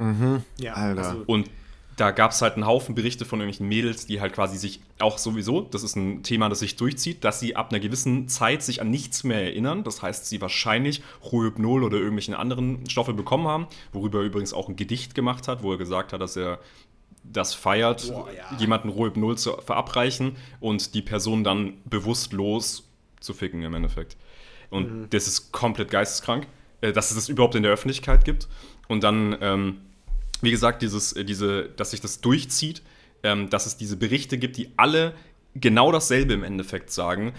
[0.57, 1.07] ja, Alter.
[1.07, 1.49] also, Und
[1.95, 5.17] da gab es halt einen Haufen Berichte von irgendwelchen Mädels, die halt quasi sich auch
[5.17, 8.81] sowieso, das ist ein Thema, das sich durchzieht, dass sie ab einer gewissen Zeit sich
[8.81, 9.83] an nichts mehr erinnern.
[9.83, 14.69] Das heißt, sie wahrscheinlich Rohypnol oder irgendwelchen anderen Stoffe bekommen haben, worüber er übrigens auch
[14.69, 16.59] ein Gedicht gemacht hat, wo er gesagt hat, dass er
[17.23, 18.57] das feiert, Boah, ja.
[18.57, 24.17] jemanden Rohypnol zu verabreichen und die Person dann bewusstlos zu ficken im Endeffekt.
[24.69, 26.47] Und das ist komplett geisteskrank,
[26.81, 28.47] äh, dass es das überhaupt in der Öffentlichkeit gibt.
[28.87, 29.81] Und dann, ähm,
[30.43, 32.83] wie gesagt, dieses, äh, diese, dass sich das durchzieht,
[33.23, 35.13] ähm, dass es diese Berichte gibt, die alle
[35.55, 37.33] genau dasselbe im Endeffekt sagen.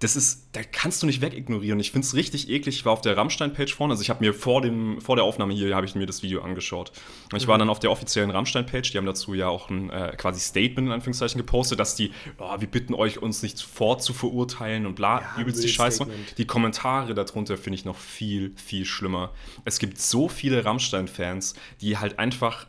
[0.00, 1.80] Das ist, da kannst du nicht wegignorieren.
[1.80, 2.76] Ich finde es richtig eklig.
[2.76, 3.92] Ich war auf der Rammstein-Page vorne.
[3.92, 6.42] Also ich habe mir vor, dem, vor der Aufnahme hier, habe ich mir das Video
[6.42, 6.92] angeschaut.
[7.32, 8.92] Und ich war dann auf der offiziellen Rammstein-Page.
[8.92, 12.60] Die haben dazu ja auch ein äh, quasi Statement in Anführungszeichen gepostet, dass die, oh,
[12.60, 16.06] wir bitten euch, uns nicht vorzuverurteilen und bla, Ja, übelst die Scheiße.
[16.36, 19.32] Die Kommentare darunter finde ich noch viel, viel schlimmer.
[19.64, 22.66] Es gibt so viele Rammstein-Fans, die halt einfach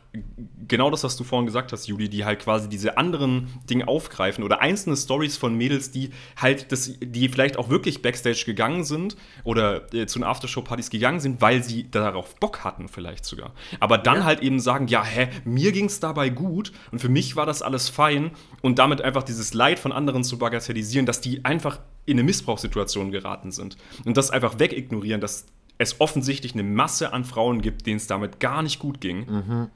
[0.70, 4.42] genau das, was du vorhin gesagt hast, Juli, die halt quasi diese anderen Dinge aufgreifen
[4.42, 9.16] oder einzelne Stories von Mädels, die halt das, die vielleicht auch wirklich Backstage gegangen sind
[9.44, 13.52] oder äh, zu den Aftershow-Partys gegangen sind, weil sie darauf Bock hatten, vielleicht sogar.
[13.80, 17.36] Aber dann halt eben sagen, ja, hä, mir ging es dabei gut und für mich
[17.36, 18.30] war das alles fein
[18.62, 23.10] und damit einfach dieses Leid von anderen zu bagatellisieren, dass die einfach in eine Missbrauchssituation
[23.10, 25.46] geraten sind und das einfach wegignorieren, dass
[25.78, 29.70] es offensichtlich eine Masse an Frauen gibt, denen es damit gar nicht gut ging.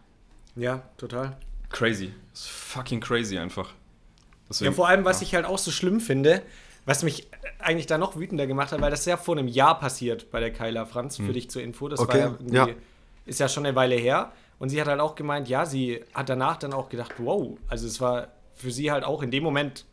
[0.56, 1.36] Ja, total.
[1.70, 2.12] Crazy.
[2.32, 3.72] Das ist fucking crazy einfach.
[4.48, 6.42] Deswegen, Ja, vor allem, was ich halt auch so schlimm finde,
[6.84, 9.78] was mich eigentlich da noch wütender gemacht hat, weil das ist ja vor einem Jahr
[9.78, 11.88] passiert bei der Kyla Franz, für dich zur Info.
[11.88, 12.68] Das Okay, war ja irgendwie, ja.
[13.24, 14.32] ist ja schon eine Weile her.
[14.58, 17.86] Und sie hat halt auch gemeint, ja, sie hat danach dann auch gedacht, wow, also
[17.86, 19.84] es war für sie halt auch in dem Moment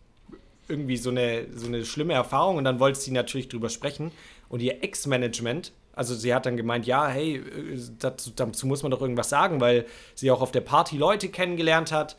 [0.68, 4.12] irgendwie so eine, so eine schlimme Erfahrung und dann wollte sie natürlich drüber sprechen.
[4.50, 8.92] Und ihr Ex-Management, also sie hat dann gemeint, ja, hey, äh, dazu, dazu muss man
[8.92, 12.18] doch irgendwas sagen, weil sie auch auf der Party Leute kennengelernt hat,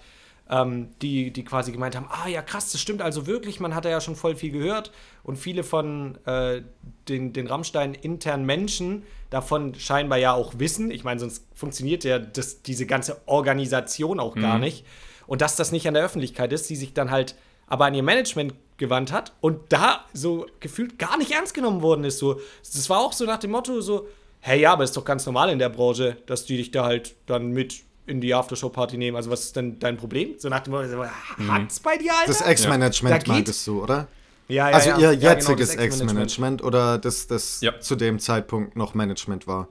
[0.51, 3.85] ähm, die, die quasi gemeint haben, ah ja, krass, das stimmt also wirklich, man hat
[3.85, 6.63] ja schon voll viel gehört und viele von äh,
[7.09, 10.91] den, den Rammstein internen Menschen davon scheinbar ja auch wissen.
[10.91, 14.85] Ich meine, sonst funktioniert ja das, diese ganze Organisation auch gar nicht.
[15.27, 17.35] Und dass das nicht an der Öffentlichkeit ist, die sich dann halt
[17.67, 22.05] aber an ihr Management gewandt hat und da so gefühlt gar nicht ernst genommen worden
[22.05, 22.19] ist.
[22.19, 24.07] So, das war auch so nach dem Motto so,
[24.41, 27.15] hey, ja, aber ist doch ganz normal in der Branche, dass die dich da halt
[27.27, 29.17] dann mit in die Aftershow-Party nehmen.
[29.17, 30.35] Also was ist denn dein Problem?
[30.37, 31.05] So nach dem Motto, so,
[31.49, 32.27] hat's bei dir, Alter?
[32.27, 34.09] Das Da Ex-Management geht- meintest du, oder?
[34.49, 34.97] ja, ja, Also ja.
[34.99, 37.79] ihr Ja, genau, jetziges das Ex-Management oder das, das Ja.
[37.81, 39.69] zu dem Zeitpunkt noch Management war?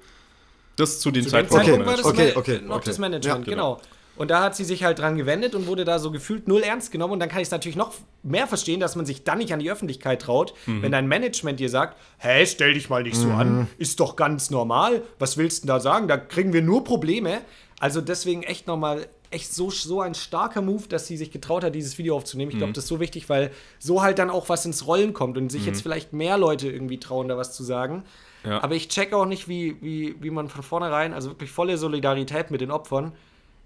[0.77, 1.65] das zu den Zu dem Zeitpunkt.
[1.65, 2.83] Zeitpunkt war das okay, Ma- okay, noch okay.
[2.85, 3.81] das Management, Ja, genau.
[4.17, 6.91] Und da hat sie sich halt dran gewendet und wurde da so gefühlt null ernst
[6.91, 7.13] genommen.
[7.13, 7.93] Und dann kann ich es natürlich noch
[8.23, 10.81] mehr verstehen, dass man sich dann nicht an die Öffentlichkeit traut, Mhm.
[10.83, 14.49] wenn dein Management dir sagt, hä, stell dich mal nicht so an, ist doch ganz
[14.51, 15.01] normal.
[15.17, 16.07] Was willst du denn da sagen?
[16.07, 17.39] Da kriegen wir nur Probleme.
[17.79, 21.73] Also deswegen echt nochmal, echt so, so ein starker Move, dass sie sich getraut hat,
[21.73, 22.51] dieses Video aufzunehmen.
[22.51, 25.37] Ich glaube, das ist so wichtig, weil so halt dann auch was ins Rollen kommt
[25.37, 28.03] und sich jetzt vielleicht mehr Leute irgendwie trauen, da was zu sagen.
[28.43, 28.61] Ja.
[28.61, 32.51] Aber ich check auch nicht, wie, wie, wie man von vornherein, also wirklich volle Solidarität
[32.51, 33.13] mit den Opfern,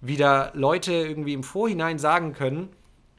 [0.02, 2.70] wie da Leute irgendwie im Vorhinein sagen können,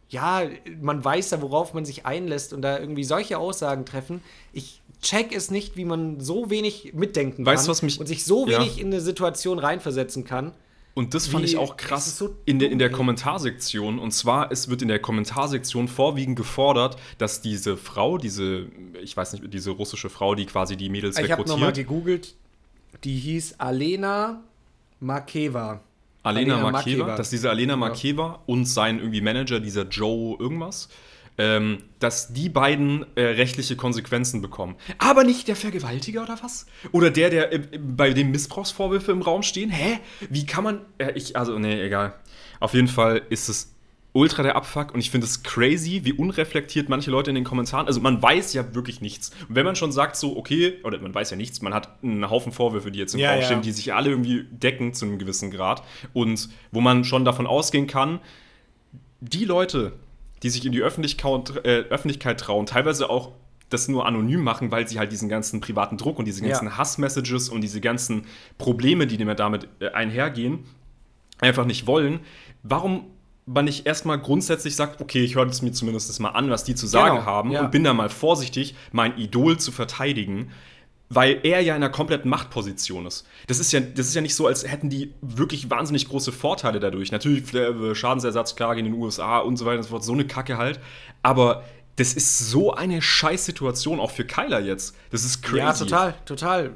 [0.08, 0.42] ja,
[0.80, 4.20] man weiß ja, worauf man sich einlässt und da irgendwie solche Aussagen treffen.
[4.52, 8.24] Ich check es nicht, wie man so wenig mitdenken Weißt kann was mich- und sich
[8.24, 8.60] so Ja.
[8.60, 10.52] wenig in eine Situation reinversetzen kann.
[10.94, 12.90] Und das fand Wie- ich auch krass so in, der, in der.
[12.90, 13.98] Kommentarsektion.
[13.98, 18.66] Und zwar, es wird in der Kommentarsektion vorwiegend gefordert, dass diese Frau, diese,
[19.02, 22.34] ich weiß nicht, diese russische Frau, die quasi die Mädels Ich habe nochmal rekrutiert, gegoogelt,
[23.04, 24.42] die hieß Alena
[25.00, 25.80] Makeva.
[26.26, 27.16] Alena, Alena Makeva.
[27.16, 30.88] dass diese Alena Makeva und sein irgendwie Manager, dieser Joe irgendwas,
[31.38, 34.76] ähm, dass die beiden äh, rechtliche Konsequenzen bekommen.
[34.98, 36.66] Aber nicht der Vergewaltiger oder was?
[36.92, 39.70] Oder der, der äh, bei dem Missbrauchsvorwürfe im Raum stehen?
[39.70, 39.98] Hä?
[40.30, 40.80] Wie kann man.
[40.98, 42.14] Äh, ich, also, nee, egal.
[42.58, 43.75] Auf jeden Fall ist es
[44.16, 47.86] ultra der Abfuck und ich finde es crazy, wie unreflektiert manche Leute in den Kommentaren,
[47.86, 49.30] also man weiß ja wirklich nichts.
[49.48, 52.28] Und wenn man schon sagt so, okay, oder man weiß ja nichts, man hat einen
[52.30, 53.46] Haufen Vorwürfe, die jetzt im Ja, Raum ja.
[53.46, 55.82] stehen, die sich alle irgendwie decken zu einem gewissen Grad
[56.14, 58.20] und wo man schon davon ausgehen kann,
[59.20, 59.92] die Leute,
[60.42, 63.32] die sich in die Öffentlichkeit, äh, Öffentlichkeit trauen, teilweise auch
[63.68, 66.50] das nur anonym machen, weil sie halt diesen ganzen privaten Druck und diese Ja.
[66.50, 68.26] ganzen Hassmessages und diese ganzen
[68.58, 70.60] Probleme, die damit äh, einhergehen,
[71.40, 72.20] einfach nicht wollen.
[72.62, 73.06] Warum
[73.46, 76.74] man nicht erstmal grundsätzlich sagt, okay, ich höre es mir zumindest mal an, was die
[76.74, 77.62] zu sagen Genau, haben ja.
[77.62, 80.50] und bin da mal vorsichtig, mein Idol zu verteidigen,
[81.08, 83.24] weil er ja in einer kompletten Machtposition ist.
[83.46, 86.80] Das ist ja, das ist ja nicht so, als hätten die wirklich wahnsinnig große Vorteile
[86.80, 87.12] dadurch.
[87.12, 90.58] Natürlich äh, Schadensersatzklage in den USA und so weiter und so fort, so eine Kacke
[90.58, 90.80] halt.
[91.22, 91.62] Aber
[91.94, 94.96] das ist so eine Scheißsituation auch für Kyler jetzt.
[95.12, 95.58] Das ist crazy.
[95.58, 96.72] Ja, total, total.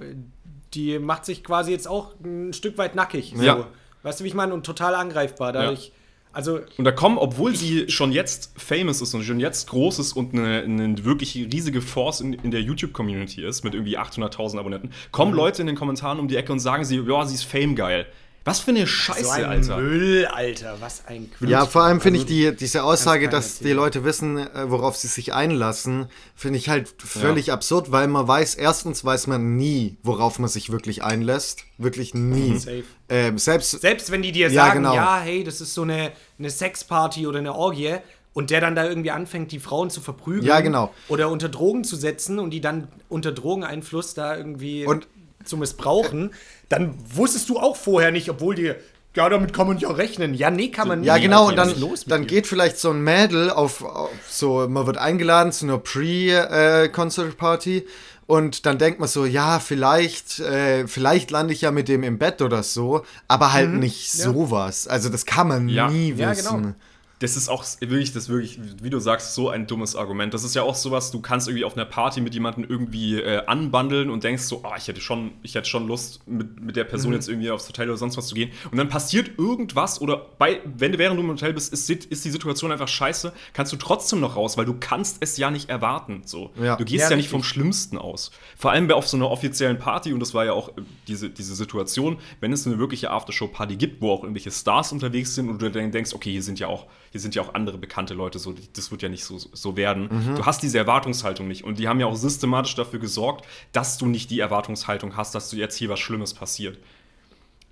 [0.75, 3.35] Die macht sich quasi jetzt auch ein Stück weit nackig.
[3.37, 3.43] So.
[3.43, 3.67] Ja.
[4.05, 4.55] Weißt du, wie ich meine?
[4.55, 5.53] Und total angreifbar.
[5.53, 5.93] Dadurch,
[6.33, 10.13] Also, Und da kommen, obwohl sie schon jetzt famous ist und schon jetzt groß ist
[10.13, 14.91] und eine, eine wirklich riesige Force in, in der YouTube-Community ist, mit irgendwie 800.000 Abonnenten,
[15.11, 17.75] kommen Leute in den Kommentaren um die Ecke und sagen sie, ja, sie ist fame
[17.75, 18.07] geil.
[18.45, 19.77] Was für eine Scheiße, so ein Alter.
[19.77, 20.77] Müll, Alter.
[20.81, 21.49] Was ein Quatsch.
[21.51, 23.73] Ja, vor allem finde ich Also, die, diese Aussage, dass die.
[23.73, 28.55] Leute wissen, äh, worauf sie sich einlassen, finde ich halt völlig absurd, weil man weiß,
[28.55, 31.65] erstens weiß man nie, worauf man sich wirklich einlässt.
[31.77, 32.59] Wirklich nie.
[32.59, 32.85] Safe.
[33.11, 34.95] Ähm, selbst, Selbst wenn die dir Ja, sagen, genau.
[34.95, 37.97] ja, hey, das ist so eine, eine Sexparty oder eine Orgie
[38.33, 40.95] und der dann da irgendwie anfängt, die Frauen zu verprügeln Ja, genau.
[41.09, 45.07] oder unter Drogen zu setzen und die dann unter Drogeneinfluss da irgendwie Und-
[45.45, 46.33] zu missbrauchen,
[46.69, 48.77] dann wusstest du auch vorher nicht, obwohl dir,
[49.17, 50.35] ja, damit kann man ja rechnen.
[50.35, 51.25] Ja, nee, kann man Ja, nicht.
[51.25, 54.99] genau, Alter, und dann, dann geht vielleicht so ein Mädel auf, auf so, man wird
[54.99, 57.87] eingeladen zu einer Pre-Concert-Party
[58.27, 62.19] und dann denkt man so, ja, vielleicht, äh, vielleicht lande ich ja mit dem im
[62.19, 64.87] Bett oder so, aber halt nicht sowas.
[64.87, 65.91] Also das kann man Ja.
[65.91, 66.63] nie Ja, wissen.
[66.63, 66.75] genau.
[67.21, 70.35] Das ist auch wirklich, das wirklich, wie du sagst, so ein dummes Argument.
[70.35, 73.45] Das ist ja auch sowas, du kannst irgendwie auf einer Party mit jemandem irgendwie äh,
[73.47, 76.85] anbandeln und denkst so, ah, ich hätte schon, ich hätte schon Lust, mit, mit der
[76.85, 78.51] Person jetzt irgendwie aufs Hotel oder sonst was zu gehen.
[78.71, 82.25] Und dann passiert irgendwas oder bei, wenn du während du im Hotel bist, ist, ist
[82.25, 85.69] die Situation einfach scheiße, kannst du trotzdem noch raus, weil du kannst es ja nicht
[85.69, 86.23] erwarten.
[86.25, 86.51] So.
[86.61, 86.77] Ja.
[86.77, 88.31] Du gehst Ja, ja, nicht vom Schlimmsten aus.
[88.57, 91.29] Vor allem bei auf so einer offiziellen Party, und das war ja auch äh, diese,
[91.29, 95.61] diese Situation, wenn es eine wirkliche Aftershow-Party gibt, wo auch irgendwelche Stars unterwegs sind und
[95.61, 98.39] du dann denkst, okay, hier sind ja auch, hier sind ja auch andere bekannte Leute,
[98.39, 100.35] so, das wird ja nicht so, so werden.
[100.37, 101.65] Du hast diese Erwartungshaltung nicht.
[101.65, 105.51] Und die haben ja auch systematisch dafür gesorgt, dass du nicht die Erwartungshaltung hast, dass
[105.51, 106.79] du jetzt hier was Schlimmes passiert.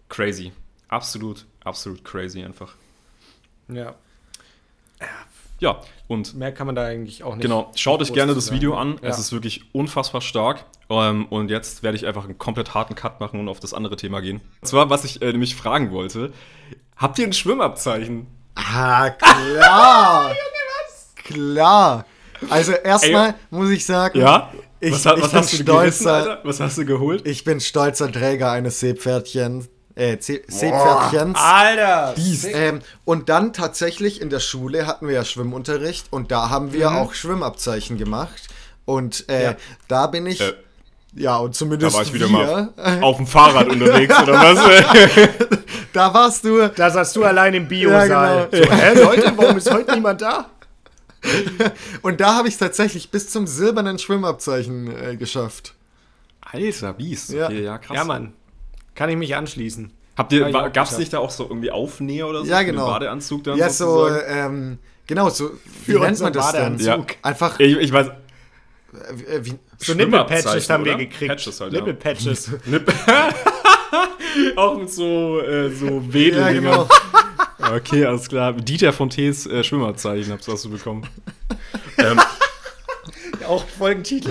[0.09, 0.53] Crazy.
[0.89, 2.75] Absolut, absolut crazy einfach.
[3.69, 3.95] Ja,
[5.61, 7.43] Ja, und mehr kann man da eigentlich auch nicht.
[7.43, 8.57] Genau, schaut euch gerne das sagen.
[8.57, 8.99] Video an.
[9.03, 9.09] Ja.
[9.09, 10.65] Es ist wirklich unfassbar stark.
[10.89, 13.97] Ähm, und jetzt werde ich einfach einen komplett harten Cut machen und auf das andere
[13.97, 14.41] Thema gehen.
[14.61, 16.33] Und zwar, was ich äh, nämlich fragen wollte:
[16.97, 18.27] Habt ihr ein Schwimmabzeichen?
[18.61, 20.33] Ah, klar.
[21.25, 22.07] Klar.
[22.49, 24.51] Also erstmal muss ich sagen, Ja?
[24.81, 26.41] ich, was, ha- ich was bin hast du gerissen, stolzer, Alter?
[26.45, 27.27] Was hast du geholt?
[27.27, 31.39] ich bin stolzer Träger eines Seepferdchen, äh, See- Seepferdchens.
[31.39, 32.15] Alter!
[32.55, 36.93] Ähm, und dann tatsächlich in der Schule hatten wir ja Schwimmunterricht und da haben wir
[36.93, 38.49] auch Schwimmabzeichen gemacht.
[38.87, 39.55] Und äh, Ja.
[39.89, 40.55] da bin ich, Äh,
[41.15, 45.59] ja, und Da zumindest war ich wieder wir, mal auf dem Fahrrad unterwegs, oder was?
[45.93, 46.69] da warst du.
[46.69, 48.49] Da saß du allein im Biosaal.
[48.53, 48.67] Ja, genau.
[48.67, 50.47] so, hä, Leute, warum ist heute niemand da?
[52.03, 55.75] Und da habe ich es tatsächlich bis zum silbernen Schwimmabzeichen äh, geschafft.
[56.41, 57.31] Alter, Biest.
[57.31, 57.47] Ja.
[57.47, 57.97] Okay, ja, krass.
[57.97, 58.33] Ja, Mann.
[58.95, 59.93] Kann ich mich anschließen.
[60.17, 60.99] Habt ihr, Ja, gab's geschafft.
[60.99, 62.47] nicht da auch so irgendwie Aufnäher oder so?
[62.51, 62.87] Ja, genau.
[62.87, 64.25] Badeanzug dann Ja, so, sozusagen?
[64.29, 65.51] ähm, genau, so,
[65.87, 66.77] wie Für nennt man das denn?
[66.77, 67.11] Badeanzug.
[67.13, 67.17] Ja.
[67.23, 68.13] Einfach, Ich, ich weiß, äh,
[69.43, 71.05] wie, So Nipple-Patches Schwimmabzeichen, haben wir oder?
[71.05, 71.31] gekriegt.
[71.31, 71.79] Patches halt, ja.
[71.79, 72.51] Nipple-Patches.
[72.67, 72.93] Nipp
[74.57, 76.41] auch mit so, äh, so Wedel.
[76.41, 76.89] ja, genau.
[77.59, 78.53] Okay, alles klar.
[78.55, 81.07] Dieter von Tees äh, Schwimmerzeichen hast du bekommen.
[81.99, 82.21] ähm,
[83.49, 84.31] Auch Folgentitel.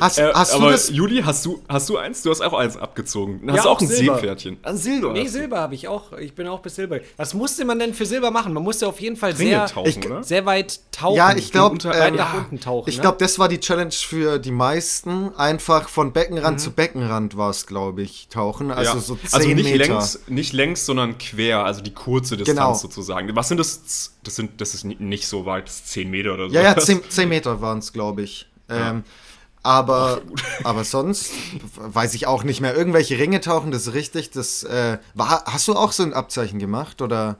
[0.00, 0.90] Hast, äh, hast du aber das?
[0.90, 2.22] Juli, hast du, hast du eins?
[2.22, 3.40] Du hast auch eins abgezogen.
[3.46, 4.14] Hast Ja, du auch auch ein Silber.
[4.14, 4.56] Seepferdchen?
[4.62, 5.12] Ein Silber.
[5.12, 5.28] Nee, du.
[5.30, 6.12] Silber habe ich auch.
[6.18, 6.98] Ich bin auch bis Silber.
[7.16, 8.52] Was musste man denn für Silber machen?
[8.52, 10.22] Man musste auf jeden Fall Ringe sehr, tauchen, ich- oder?
[10.24, 11.16] sehr weit tauchen.
[11.16, 12.88] Ja, ich glaube, nach unten tauchen.
[12.88, 13.02] ich ne?
[13.02, 15.34] glaube, das war die Challenge für die meisten.
[15.36, 16.62] Einfach von Beckenrand Mhm.
[16.62, 18.70] zu Beckenrand war es, glaube ich, tauchen.
[18.70, 19.00] Also ja.
[19.00, 19.86] so 10 also nicht Meter.
[19.94, 22.74] längs, nicht längs, sondern quer, also die kurze Distanz Genau.
[22.74, 23.34] sozusagen.
[23.36, 24.14] Was sind das?
[24.24, 26.54] Das sind, das ist ni- nicht so weit, das ist 10 Meter oder so.
[26.54, 28.47] Ja, ja, 10, 10 Meter waren es, glaube ich.
[28.68, 29.04] Ähm,
[29.62, 30.22] aber,
[30.64, 31.32] aber sonst
[31.76, 32.74] weiß ich auch nicht mehr.
[32.74, 34.30] Irgendwelche Ringe tauchen, das ist richtig.
[34.30, 37.02] Das, äh, war, hast du auch so ein Abzeichen gemacht?
[37.02, 37.38] Oder?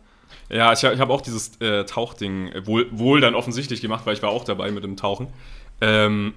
[0.49, 4.23] Ja, ich, ich habe auch dieses äh, Tauchding wohl, wohl dann offensichtlich gemacht, weil ich
[4.23, 5.29] war auch dabei mit dem Tauchen.
[5.81, 6.35] Ähm,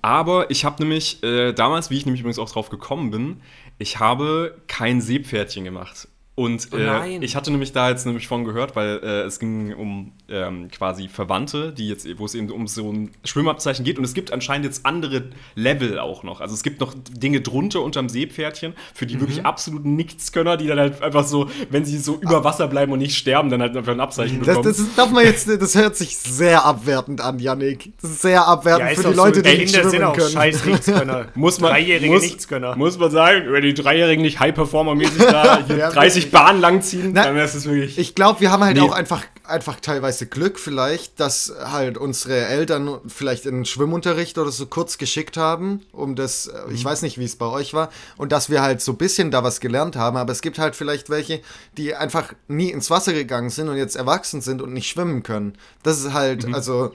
[0.00, 3.40] aber ich habe nämlich äh, damals, wie ich nämlich übrigens auch drauf gekommen bin,
[3.78, 6.08] ich habe kein Seepferdchen gemacht.
[6.34, 7.22] Und Oh äh, nein.
[7.22, 11.08] ich hatte nämlich da jetzt nämlich von gehört, weil äh, es ging um ähm, quasi
[11.08, 13.98] Verwandte, die jetzt, wo es eben um so ein Schwimmabzeichen geht.
[13.98, 15.24] Und es gibt anscheinend jetzt andere
[15.56, 16.40] Level auch noch.
[16.40, 19.20] Also es gibt noch Dinge drunter unterm Seepferdchen, für die Mhm.
[19.20, 23.00] wirklich absolut Nichtskönner, die dann halt einfach so, wenn sie so über Wasser bleiben und
[23.00, 24.64] nicht sterben, dann halt einfach ein Abzeichen Das, bekommen.
[24.68, 27.92] das ist- darf man jetzt, das hört sich sehr abwertend an, Yannick.
[28.00, 29.98] Das ist sehr abwertend ja, ist für die Leute, so, die ey, nicht Kinder sind
[29.98, 30.30] schwimmen auch können.
[30.30, 31.26] scheiß Nichtskönner.
[31.34, 32.74] muss man, Dreijährige muss, Nichtskönner.
[32.76, 37.10] Muss man sagen, wenn die Dreijährigen nicht High-Performer-mäßig da hier Ja, 30 Bahnen lang ziehen,
[37.14, 37.98] Na, dann wäre es wirklich.
[37.98, 38.82] Ich glaube, wir haben halt Nee.
[38.82, 44.66] auch einfach, einfach teilweise Glück vielleicht, dass halt unsere Eltern vielleicht in Schwimmunterricht oder so
[44.66, 46.74] kurz geschickt haben, um das, äh, Mhm.
[46.74, 49.30] ich weiß nicht, wie es bei euch war, und dass wir halt so ein bisschen
[49.30, 51.40] da was gelernt haben, aber es gibt halt vielleicht welche,
[51.76, 55.54] die einfach nie ins Wasser gegangen sind und jetzt erwachsen sind und nicht schwimmen können.
[55.82, 56.54] Das ist halt, Mhm.
[56.54, 56.92] also,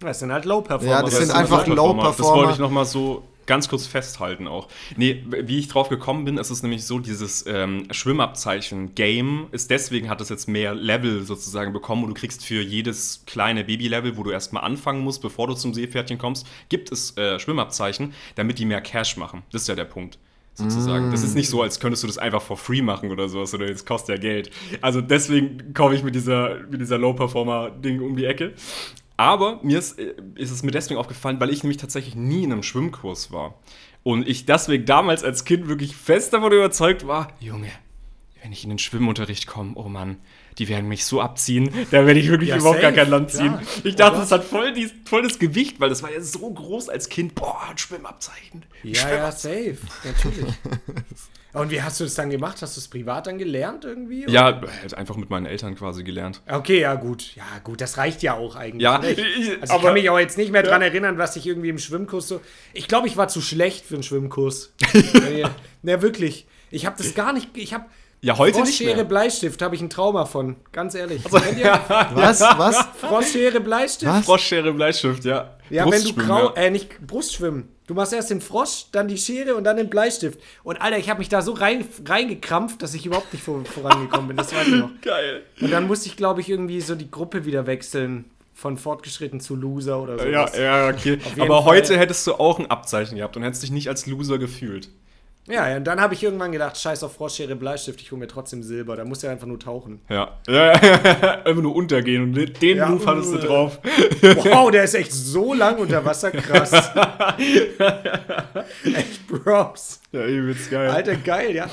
[0.00, 0.90] Das sind halt Low-Performer.
[0.90, 1.74] Ja, das weißt sind du, einfach ne?
[1.74, 4.68] Low- Das wollte ich nochmal so ganz kurz festhalten auch.
[4.96, 10.08] Nee, wie ich drauf gekommen bin, ist es nämlich so, dieses ähm, Schwimmabzeichen-Game ist deswegen,
[10.08, 14.22] hat es jetzt mehr Level sozusagen bekommen und du kriegst für jedes kleine Baby-Level, wo
[14.22, 18.66] du erstmal anfangen musst, bevor du zum Seepferdchen kommst, gibt es äh, Schwimmabzeichen, damit die
[18.66, 19.42] mehr Cash machen.
[19.50, 20.20] Das ist ja der Punkt
[20.54, 21.08] sozusagen.
[21.08, 21.10] Mm.
[21.10, 23.68] Das ist nicht so, als könntest du das einfach for free machen oder sowas, oder
[23.68, 24.50] es kostet ja Geld.
[24.80, 28.52] Also deswegen komme ich mit dieser, mit dieser Low-Performer-Ding um die Ecke.
[29.20, 32.52] Aber mir ist, äh, ist es mir deswegen aufgefallen, weil ich nämlich tatsächlich nie in
[32.52, 33.60] einem Schwimmkurs war.
[34.02, 37.70] Und ich deswegen damals als Kind wirklich fest davon überzeugt war, Junge,
[38.42, 40.16] wenn ich in den Schwimmunterricht komme, oh Mann,
[40.56, 43.30] die werden mich so abziehen, da werde ich wirklich ja, überhaupt safe, gar kein Land
[43.30, 43.58] ziehen.
[43.58, 43.62] Klar.
[43.84, 46.88] Ich dachte, das hat voll, die, voll das Gewicht, weil das war ja so groß
[46.88, 47.34] als Kind.
[47.34, 48.64] Boah, ein Schwimmabzeichen.
[48.82, 49.66] Ja, Schwimmabzeichen.
[49.66, 50.54] ja, safe, natürlich.
[51.52, 52.62] Und wie hast du das dann gemacht?
[52.62, 54.24] Hast du es privat dann gelernt irgendwie?
[54.24, 54.32] Oder?
[54.32, 56.40] Ja, halt einfach mit meinen Eltern quasi gelernt.
[56.48, 57.34] Okay, ja gut.
[57.34, 58.82] Ja gut, das reicht ja auch eigentlich.
[58.82, 59.18] Ja, ich,
[59.60, 60.70] also ich kann mich auch jetzt nicht mehr ja.
[60.70, 62.40] dran erinnern, was ich irgendwie im Schwimmkurs so...
[62.72, 64.72] Ich glaube, ich war zu schlecht für einen Schwimmkurs.
[65.82, 66.46] ja, wirklich.
[66.70, 67.56] Ich habe das gar nicht...
[67.56, 67.86] Ich habe
[68.22, 69.04] ja, heute Froschschere, nicht mehr.
[69.04, 71.24] Bleistift habe ich ein Trauma von, ganz ehrlich.
[71.24, 71.36] Also,
[72.14, 72.40] was?
[72.40, 72.88] Was?
[73.00, 74.12] Froschschere, Bleistift?
[74.12, 74.26] Was?
[74.26, 75.56] Froschschere, Bleistift, ja.
[75.70, 77.68] Ja, wenn du grau, äh, nicht Brustschwimmen.
[77.90, 80.38] Du machst erst den Frosch, dann die Schere und dann den Bleistift.
[80.62, 84.28] Und Alter, ich habe mich da so rein, reingekrampft, dass ich überhaupt nicht vor, vorangekommen
[84.28, 84.36] bin.
[84.36, 84.90] Das weiß ich noch.
[85.02, 85.42] Geil.
[85.60, 88.26] Und dann musste ich, glaube ich, irgendwie so die Gruppe wieder wechseln.
[88.54, 90.24] Von fortgeschritten zu Loser oder so.
[90.26, 91.18] Ja, ja, okay.
[91.40, 91.64] Aber Fall.
[91.64, 94.88] heute hättest du auch ein Abzeichen gehabt und hättest dich nicht als Loser gefühlt.
[95.50, 98.28] Ja, ja, und dann habe ich irgendwann gedacht, scheiß auf Froschschere, Bleistift, ich hole mir
[98.28, 98.94] trotzdem Silber.
[98.94, 100.00] Da muss ja einfach nur tauchen.
[100.10, 100.38] Ja.
[100.48, 100.72] ja,
[101.44, 103.78] einfach nur untergehen und den ja, Move hattest du drauf.
[104.22, 106.72] Wow, der ist echt so lang unter Wasser, krass.
[108.84, 110.00] echt Props.
[110.12, 110.90] Ja, übelst geil.
[110.90, 111.70] Alter, geil, ja.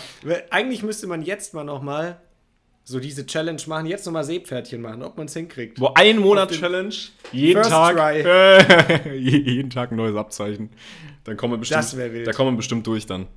[0.49, 2.21] Eigentlich müsste man jetzt mal nochmal
[2.83, 5.79] so diese Challenge machen, jetzt nochmal Seepferdchen machen, ob man es hinkriegt.
[5.79, 6.95] Wo ein Monat Challenge,
[7.33, 10.69] jeden First Tag, äh, jeden Tag ein neues Abzeichen.
[11.25, 12.25] Dann kommen wir bestimmt, das wild.
[12.25, 13.27] da kommen wir bestimmt durch dann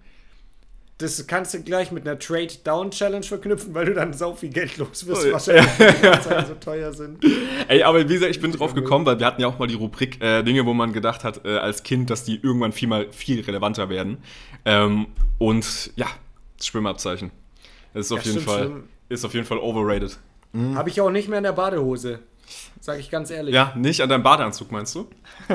[1.00, 5.06] das kannst du gleich mit einer Trade-Down-Challenge verknüpfen, weil du dann sau viel Geld los
[5.06, 6.44] wirst, oh, wahrscheinlich, ja.
[6.46, 7.24] so teuer sind.
[7.68, 9.74] Ey, aber wie gesagt, ich bin drauf gekommen, weil wir hatten ja auch mal die
[9.74, 13.10] Rubrik äh, Dinge, wo man gedacht hat, äh, als Kind, dass die irgendwann viel mal
[13.10, 14.18] viel relevanter werden.
[14.64, 15.06] Ähm,
[15.38, 16.06] und ja,
[16.58, 17.30] das Schwimmabzeichen.
[17.94, 20.18] Das ist auf, ja, jeden Fall, ist auf jeden Fall overrated.
[20.52, 20.76] Mhm.
[20.76, 22.20] Habe ich auch nicht mehr in der Badehose.
[22.80, 23.54] Sag ich ganz ehrlich.
[23.54, 25.06] Ja, nicht an deinem Badeanzug, meinst du?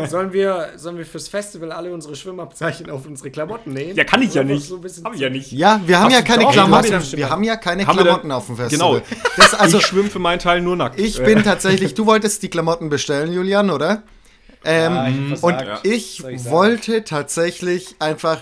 [0.08, 3.96] Sollen wir, sollen wir fürs Festival alle unsere Schwimmabzeichen auf unsere Klamotten nähen?
[3.96, 4.68] Ja, kann ich ja nicht.
[4.68, 5.52] So hab ich ja nicht.
[5.52, 6.92] Ja, wir haben Hast ja keine Klamotten.
[6.92, 9.02] Wir, wir haben ja keine Klamotten auf dem Festival.
[9.02, 9.20] Genau.
[9.38, 11.00] Das, also, ich schwimme für meinen Teil nur nackt.
[11.00, 14.04] Ich bin tatsächlich, du wolltest die Klamotten bestellen, Julian, oder?
[14.64, 15.80] Ähm, ja, ich und sagen.
[15.84, 18.40] ich, ich wollte tatsächlich einfach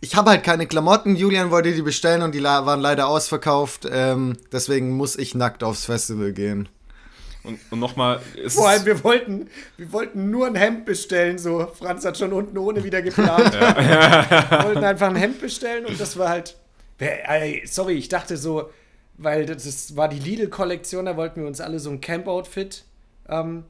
[0.00, 1.16] ich habe halt keine Klamotten.
[1.16, 3.86] Julian wollte die bestellen und die waren leider ausverkauft.
[3.90, 6.68] Ähm, deswegen muss ich nackt aufs Festival gehen.
[7.44, 8.20] Und, und nochmal.
[8.48, 11.38] Vor allem, wir wollten, wir wollten nur ein Hemd bestellen.
[11.38, 13.54] So, Franz hat schon unten ohne wieder geplant.
[13.54, 14.50] ja.
[14.50, 16.56] wir wollten einfach ein Hemd bestellen und das war halt.
[17.66, 18.70] Sorry, ich dachte so,
[19.18, 22.84] weil das war die Lidl-Kollektion, da wollten wir uns alle so ein Camp-Outfit
[23.28, 23.64] ähm,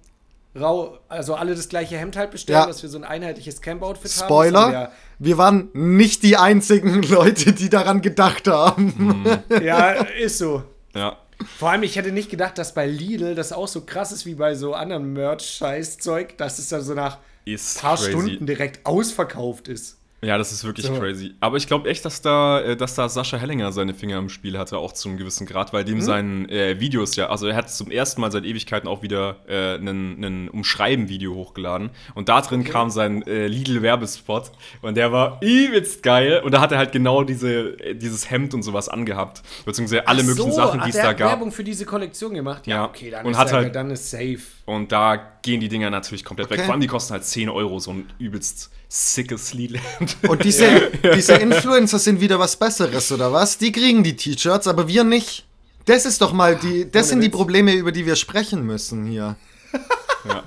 [0.59, 2.67] rau, also alle das gleiche Hemd halt bestellen, ja.
[2.67, 4.27] dass wir so ein einheitliches Camp-Outfit haben.
[4.27, 9.23] Spoiler, wir waren nicht die einzigen Leute, die daran gedacht haben.
[9.49, 9.63] Mhm.
[9.63, 10.63] Ja, ist so.
[10.95, 11.17] Ja.
[11.59, 14.35] Vor allem, ich hätte nicht gedacht, dass bei Lidl das auch so krass ist wie
[14.35, 18.11] bei so anderen Merch-Scheiß-Zeug, dass es dann so nach ein paar crazy.
[18.11, 19.98] Stunden direkt ausverkauft ist.
[20.21, 20.99] Ja, das ist wirklich so.
[20.99, 21.35] crazy.
[21.39, 24.59] Aber ich glaube echt, dass da, äh, dass da Sascha Hellinger seine Finger im Spiel
[24.59, 26.03] hatte, auch zu einem gewissen Grad, weil dem mhm.
[26.03, 29.77] seinen äh, Videos ja, also er hat zum ersten Mal seit Ewigkeiten auch wieder äh,
[29.77, 31.91] ein Umschreiben-Video hochgeladen.
[32.15, 32.71] Und da drin okay.
[32.71, 34.51] kam sein äh, Lidl-Werbespot
[34.83, 36.43] und der war übelst geil.
[36.45, 39.43] Und da hat er halt genau diese, äh, dieses Hemd und sowas angehabt.
[39.65, 41.31] Beziehungsweise alle so, möglichen Sachen, die es da gab.
[41.31, 42.67] Werbung für diese Kollektion gemacht?
[42.67, 42.85] Ja, ja.
[42.87, 44.41] okay, dann, und ist hat halt, dann ist safe.
[44.67, 46.59] Und da gehen die Dinger natürlich komplett okay.
[46.59, 46.65] weg.
[46.65, 50.17] Vor allem die kosten halt 10 Euro, so ein übelst sickes Leland.
[50.29, 53.59] Und diese, diese Influencer sind wieder was Besseres, oder was?
[53.59, 55.45] Die kriegen die T-Shirts, aber wir nicht.
[55.85, 56.91] Das ist doch mal die.
[56.91, 59.37] Das sind die Probleme, über die wir sprechen müssen hier.
[60.27, 60.43] Ja.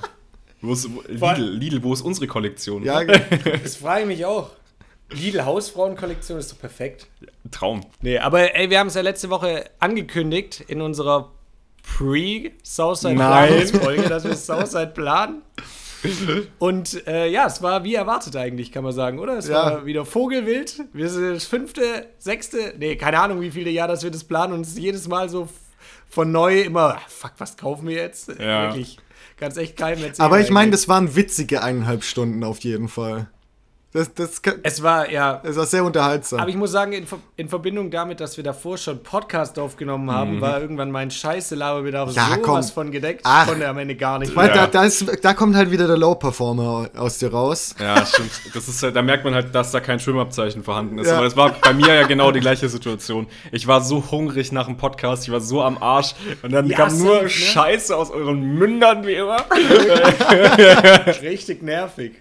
[0.62, 2.84] Wo ist, Lidl, Lidl, wo ist unsere Kollektion?
[2.84, 3.04] Ja,
[3.63, 4.51] das frage ich mich auch.
[5.10, 7.08] Lidl Hausfrauenkollektion ist doch perfekt.
[7.49, 7.82] Traum.
[8.01, 11.32] Nee, aber ey, wir haben es ja letzte Woche angekündigt in unserer
[11.84, 15.41] Pre-Southside-Folge, dass wir Southside planen.
[16.59, 19.38] Und äh, ja, es war wie erwartet eigentlich, kann man sagen, oder?
[19.38, 19.53] Es ja.
[19.55, 20.84] war wieder Vogelwild.
[20.93, 24.53] Wir sind das fünfte, sechste, nee, keine Ahnung, wie viele Jahr, dass wir das planen
[24.53, 25.47] und es ist jedes Mal so
[26.09, 28.30] von neu immer, ah, fuck, was kaufen wir jetzt?
[28.39, 28.67] Ja.
[28.67, 28.97] Wirklich,
[29.38, 30.26] ganz echt keinem erzählen.
[30.26, 33.30] Aber ich meine, das waren witzige eineinhalb Stunden auf jeden Fall.
[33.93, 35.41] Das, das, kann, Es war, ja.
[35.43, 36.39] das war sehr unterhaltsam.
[36.39, 40.39] Aber ich muss sagen, in, in Verbindung damit, dass wir davor schon Podcast aufgenommen haben,
[40.39, 42.85] war irgendwann mein scheiße Laberbedarf Ja, sowas komm.
[42.85, 43.19] von gedeckt.
[43.25, 43.43] Ach.
[43.43, 44.55] Ich konnte am Ende gar nicht Weil Ja.
[44.55, 47.75] da, da, ist, da kommt halt wieder der Low-Performer aus dir raus.
[47.79, 48.31] Ja, stimmt.
[48.53, 51.07] Das ist, da merkt man halt, dass da kein Schwimmabzeichen vorhanden ist.
[51.07, 51.15] Ja.
[51.17, 53.27] Aber das war bei mir ja genau die gleiche Situation.
[53.51, 56.77] Ich war so hungrig nach dem Podcast, ich war so am Arsch und dann Ja,
[56.77, 57.29] kam nur safe, ne?
[57.29, 59.43] Scheiße aus euren Mündern wie immer.
[61.21, 62.13] Richtig nervig.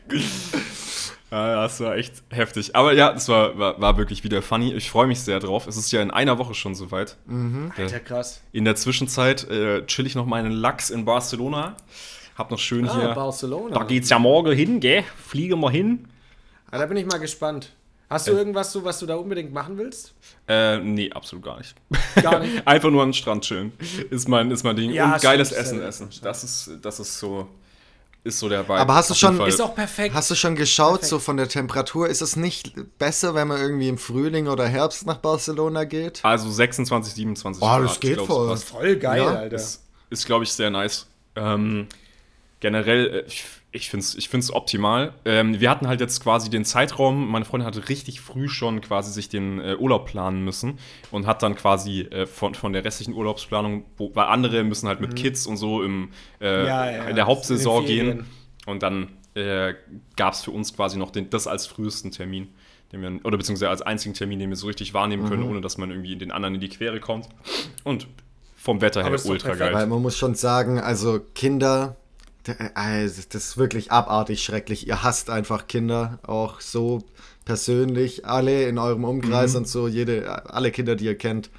[1.31, 2.75] Ja, das war echt heftig.
[2.75, 4.73] Aber ja, das war, war, war wirklich wieder funny.
[4.75, 5.67] Ich freue mich sehr drauf.
[5.67, 7.17] Es ist ja in einer Woche schon soweit.
[7.77, 8.43] Alter, krass.
[8.53, 11.77] In der Zwischenzeit äh, chill ich noch meinen Lachs in Barcelona.
[12.37, 13.09] Hab noch schön Ah, hier.
[13.15, 13.75] Barcelona.
[13.79, 15.05] Da geht's ja morgen hin, gell?
[15.25, 16.09] Fliegen wir hin.
[16.73, 17.73] Ja, da bin ich mal gespannt.
[18.09, 20.15] Hast du irgendwas, so, was du da unbedingt machen willst?
[20.49, 21.77] Äh, nee, absolut gar nicht.
[22.23, 22.67] Gar nicht.
[22.67, 23.73] Einfach nur am Strand chillen.
[24.11, 24.91] Ist mein, ist mein Ding.
[24.91, 26.09] Ja, Und geiles stimmt, Essen essen.
[26.23, 27.47] Das ist, das ist so,
[28.25, 28.77] ist so der Vibe.
[28.79, 29.49] Aber hast du schon- Fall.
[29.49, 30.15] Ist auch perfekt.
[30.15, 33.89] Hast du schon geschaut, so von der Temperatur, ist es nicht besser, wenn man irgendwie
[33.89, 36.21] im Frühling oder Herbst nach Barcelona geht?
[36.25, 37.85] Also 26, 27 Oh, Grad.
[37.85, 38.49] das geht glaub, voll.
[38.49, 38.65] passt.
[38.69, 39.57] Voll geil, Ja, Alter.
[39.57, 41.07] Ist, ist glaube ich, sehr nice.
[41.37, 41.87] Ähm,
[42.61, 45.15] generell, äh, ich, ich finde es ich find's optimal.
[45.25, 49.13] Ähm, wir hatten halt jetzt quasi den Zeitraum, meine Freundin hatte richtig früh schon quasi
[49.13, 50.79] sich den äh, Urlaub planen müssen
[51.11, 55.01] und hat dann quasi äh, von, von der restlichen Urlaubsplanung, wo, weil andere müssen halt
[55.01, 56.11] mit Kids und so im,
[56.41, 56.67] äh, Mhm.
[56.67, 58.27] Ja, ja, in der Hauptsaison in gehen.
[58.67, 59.75] Und dann äh,
[60.17, 62.49] gab es für uns quasi noch den, das als frühesten Termin.
[62.93, 65.51] Den wir, oder beziehungsweise als einzigen Termin, den wir so richtig wahrnehmen können, Mhm.
[65.51, 67.29] ohne dass man irgendwie den anderen in die Quere kommt.
[67.85, 68.09] Und
[68.57, 69.61] vom Wetter her ultra perfekt.
[69.61, 69.87] Weil geil.
[69.87, 71.97] man muss schon sagen, also Kinder,
[72.75, 74.87] also das ist wirklich abartig schrecklich.
[74.87, 77.03] Ihr hasst einfach Kinder, auch so
[77.45, 81.51] persönlich, alle in eurem Umkreis und so, jede, alle Kinder, die ihr kennt.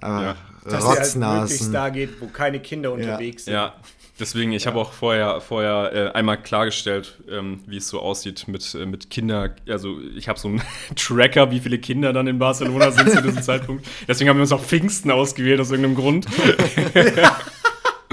[0.00, 0.36] Äh, Ja.
[0.64, 1.72] Dass ihr halt möglichst Rotznasen.
[1.72, 3.54] da geht, wo keine Kinder unterwegs sind.
[3.54, 3.74] Ja,
[4.20, 8.72] deswegen, ich habe auch vorher, vorher äh, einmal klargestellt, ähm, wie es so aussieht mit,
[8.74, 9.56] äh, mit Kinder.
[9.68, 10.62] Also, ich habe so einen
[10.96, 13.84] Tracker, wie viele Kinder dann in Barcelona sind zu diesem Zeitpunkt.
[14.06, 16.26] Deswegen haben wir uns auch Pfingsten ausgewählt, aus irgendeinem Grund.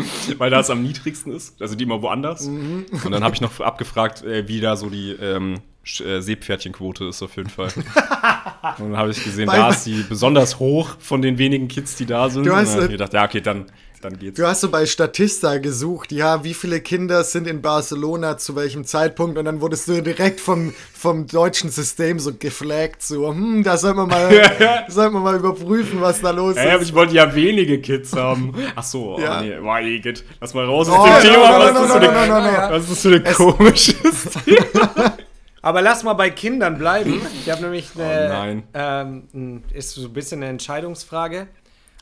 [0.37, 2.47] Weil da es am niedrigsten ist, also die immer woanders.
[2.47, 2.85] Mhm.
[3.03, 5.55] Und dann habe ich noch abgefragt, äh, wie da so die ähm,
[5.99, 7.71] äh, Seepferdchenquote ist auf jeden Fall.
[7.75, 11.95] Und dann habe ich gesehen, Weil- da ist die besonders hoch von den wenigen Kids,
[11.95, 12.45] die da sind.
[12.45, 13.65] Du hast, und dann äh, ich gedacht, ja, okay, dann,
[14.01, 14.37] dann geht's.
[14.37, 18.85] Du hast so bei Statista gesucht, ja, wie viele Kinder sind in Barcelona zu welchem
[18.85, 23.77] Zeitpunkt und dann wurdest du direkt vom, vom deutschen System so geflaggt, so, hm, da
[23.77, 26.89] soll man mal, soll man mal überprüfen, was da los Ey, aber ist.
[26.89, 28.53] ich wollte ja wenige Kids haben.
[28.75, 29.41] Ach so, oh, Ja.
[29.41, 30.23] nee, boah, ey, geht.
[30.41, 31.51] Lass mal raus Oh, aus dem no, Thema.
[31.57, 34.29] no, was, ist eine, was ist so ein komisches
[35.61, 37.21] Aber lass mal bei Kindern bleiben.
[37.43, 38.05] Ich habe nämlich eine.
[38.25, 38.63] Oh nein.
[38.73, 41.47] Ähm, ist so ein bisschen eine Entscheidungsfrage,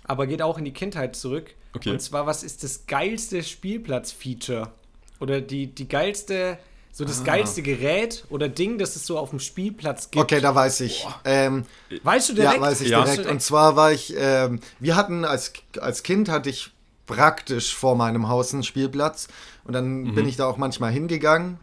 [0.03, 1.55] aber geht auch in die Kindheit zurück.
[1.77, 1.91] Okay.
[1.91, 4.69] Und zwar, was ist das geilste Spielplatz-Feature?
[5.19, 6.59] Oder die, die geilste,
[6.91, 7.07] so Ah.
[7.07, 10.23] das geilste Gerät oder Ding, das es so auf dem Spielplatz gibt?
[10.23, 11.07] Okay, da weiß ich.
[11.25, 11.65] Ähm,
[12.03, 12.55] Weißt du direkt?
[12.55, 13.03] ja, weiß ich Ja.
[13.03, 13.25] direkt.
[13.25, 16.71] Und zwar war ich, ähm, wir hatten als, als Kind hatte ich
[17.07, 19.27] praktisch vor meinem Haus einen Spielplatz
[19.63, 20.15] und dann Mhm.
[20.15, 21.59] bin ich da auch manchmal hingegangen.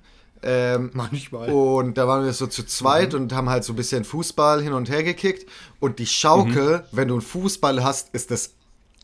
[0.47, 1.49] Ähm, Manchmal.
[1.51, 4.75] Und da waren wir so zu zweit und haben halt so ein bisschen Fußball hin
[4.75, 5.49] und her gekickt.
[5.81, 8.51] Und die Schaukel, wenn du einen Fußball hast, ist das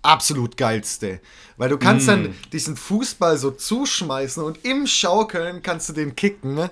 [0.02, 1.20] absolut geilste.
[1.56, 6.54] Weil du kannst dann diesen Fußball so zuschmeißen und im Schaukeln kannst du den kicken.
[6.54, 6.70] Ne?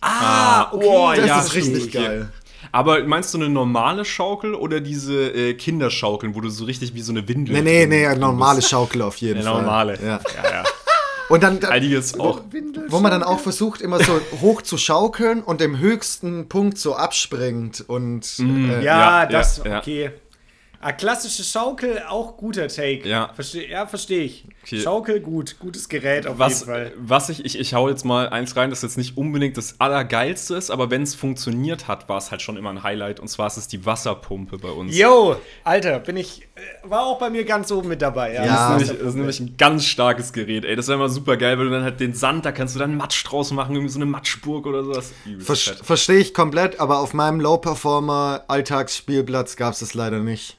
[0.00, 0.86] ah, okay.
[0.88, 1.92] Oh, Das ja, ist richtig okay.
[2.06, 2.32] geil.
[2.72, 7.00] Aber meinst du eine normale Schaukel oder diese äh, Kinderschaukeln, wo du so richtig wie
[7.00, 7.54] so eine Windel.
[7.54, 8.68] Nee, nee, nee, eine normale bist?
[8.70, 9.62] Schaukel auf jeden Eine Fall.
[9.62, 9.98] normale.
[10.00, 10.20] Ja.
[10.42, 10.64] Ja, ja.
[11.30, 12.40] Und dann, dann Einiges auch.
[12.88, 16.96] wo man dann auch versucht, immer so hoch zu schaukeln und im höchsten Punkt so
[16.96, 19.78] abspringt und äh, Ja, Ja, das, ja, ja.
[19.78, 20.10] okay.
[20.82, 23.06] Ah, klassische Schaukel, auch guter Take.
[23.06, 23.30] Ja.
[23.34, 24.46] Versteh, ja, verstehe ich.
[24.62, 24.80] Okay.
[24.80, 25.58] Schaukel, gut.
[25.58, 26.92] Gutes Gerät auf Was, jeden Fall.
[26.96, 30.54] was ich, ich, ich hau jetzt mal eins rein, das jetzt nicht unbedingt das Allergeilste
[30.54, 33.20] ist, aber wenn es funktioniert hat, war es halt schon immer ein Highlight.
[33.20, 34.96] Und zwar ist es die Wasserpumpe bei uns.
[34.96, 38.32] Yo, Alter, bin ich, äh, war auch bei mir ganz oben mit dabei.
[38.32, 38.72] Ja, Ja.
[38.78, 40.76] Das ist, nämlich, das ist nämlich ein ganz starkes Gerät, ey.
[40.76, 42.96] Das ist immer super geil, weil du dann halt den Sand, da kannst du dann
[42.96, 45.12] Matsch draus machen, irgendwie so eine Matschburg oder sowas.
[45.82, 50.56] Verstehe ich komplett, aber auf meinem Low-Performer-Alltagsspielplatz gab es das leider nicht.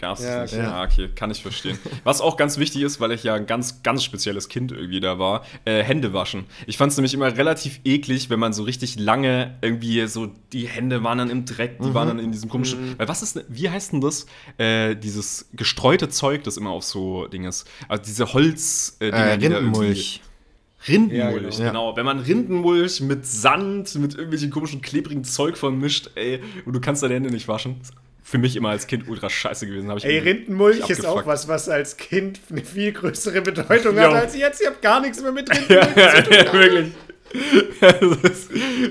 [0.00, 0.54] Gab's Ja, nicht?
[0.54, 0.62] okay.
[0.62, 1.78] Ja, okay, kann ich verstehen.
[2.04, 5.18] Was auch ganz wichtig ist, weil ich ja ein ganz, ganz spezielles Kind irgendwie da
[5.18, 6.44] war, äh, Hände waschen.
[6.66, 10.66] Ich fand es nämlich immer relativ eklig, wenn man so richtig lange irgendwie so, die
[10.66, 12.98] Hände waren dann im Dreck, die waren dann in diesem komischen.
[12.98, 14.26] Weil was ist, wie heißt denn das?
[14.58, 17.68] Äh, dieses gestreute Zeug, das immer auf so Ding ist.
[17.88, 20.20] Also diese Holz, äh, Dinger, Äh, die Rindenmulch.
[20.88, 21.94] Rindenmulch, Ja, genau.
[21.96, 27.02] Wenn man Rindenmulch mit Sand, mit irgendwelchen komischen klebrigen Zeug vermischt, ey, und du kannst
[27.02, 27.76] deine Hände nicht waschen.
[27.82, 27.92] Ist
[28.30, 29.90] Für mich immer als Kind ultra scheiße gewesen.
[29.90, 34.02] Ey, Rindenmulch ist auch was, was als Kind eine viel größere Bedeutung Jo.
[34.02, 34.60] hat als jetzt.
[34.60, 36.30] Ich habe gar nichts mehr mit Ja, Rindenmulch.
[36.30, 36.92] ja, wirklich.
[37.80, 38.48] das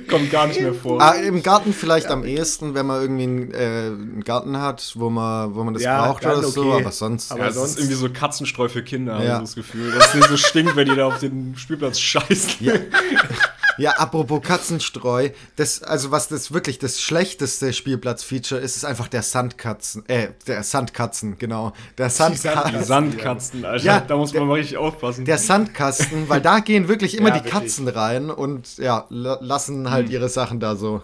[0.10, 1.02] kommt gar nicht mehr vor.
[1.02, 5.10] Ah, Im Garten vielleicht am ehesten, wenn man irgendwie einen, äh, einen Garten hat, wo
[5.10, 6.82] man, wo man das Ja, braucht oder so, okay.
[6.82, 7.32] aber sonst.
[7.32, 9.32] Aber ja, das sonst- ist irgendwie so Katzenstreu für Kinder, habe Ja.
[9.42, 9.92] ich so das Gefühl.
[9.92, 12.52] Dass es so stinkt, wenn die da auf den Spielplatz scheißen.
[12.66, 12.74] Ja.
[13.80, 19.24] Ja, apropos Katzenstreu, das, also was das wirklich das schlechteste Spielplatz-Feature ist, ist einfach der
[19.24, 21.74] Sandkatzen, äh, der Sandkatzen, genau.
[21.98, 22.84] Der Die Sandkasten.
[22.84, 23.84] Sandkatzen, Alter.
[23.86, 25.26] Ja, da muss man mal richtig aufpassen.
[25.26, 27.54] Der Sandkasten, weil da gehen wirklich immer Ja, die wirklich.
[27.54, 31.02] Katzen rein und ja, la- lassen halt ihre Sachen da so.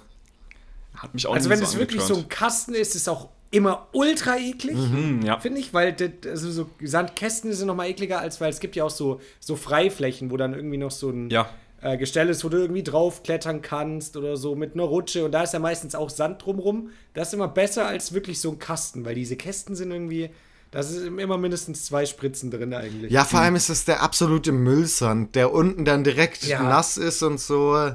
[0.95, 3.30] Hat mich auch Also wenn so es wirklich so ein Kasten ist, ist es auch
[3.51, 4.76] immer ultra eklig.
[4.76, 5.39] Hm, ja.
[5.39, 8.76] Finde ich, weil das, also so Sandkästen sind noch mal ekliger, als weil es gibt
[8.76, 11.47] ja auch so, so Freiflächen, wo dann irgendwie noch so ein Ja.
[11.86, 15.44] Äh, Gestell ist, wo du irgendwie draufklettern kannst oder so mit einer Rutsche und da
[15.44, 16.90] ist ja meistens auch Sand drumrum.
[17.14, 20.30] Das ist immer besser als wirklich so ein Kasten, weil diese Kästen sind irgendwie,
[20.72, 23.12] da sind immer mindestens zwei Spritzen drin eigentlich.
[23.12, 26.64] Ja, vor allem ist es der absolute Müllsand, der unten dann direkt Ja.
[26.64, 27.92] nass ist und so.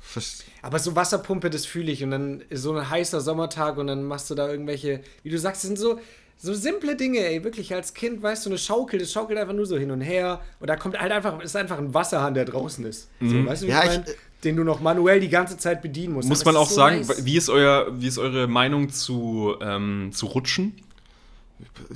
[0.00, 2.02] Verst- Aber so Wasserpumpe, das fühle ich.
[2.02, 5.38] Und dann ist so ein heißer Sommertag und dann machst du da irgendwelche, wie du
[5.38, 5.98] sagst, das sind so,
[6.38, 7.42] so simple Dinge, ey.
[7.44, 10.40] Wirklich als Kind, weißt du, eine Schaukel, das schaukelt einfach nur so hin und her.
[10.60, 13.08] Und da kommt halt einfach, ist einfach ein Wasserhahn, der draußen ist.
[13.20, 14.04] So, weißt du, wie Ja, ich mein?
[14.44, 16.28] Den du noch manuell die ganze Zeit bedienen musst.
[16.28, 17.24] Muss Aber man auch so sagen, nice.
[17.24, 20.74] wie ist, euer, wie ist eure Meinung zu, ähm, zu Rutschen?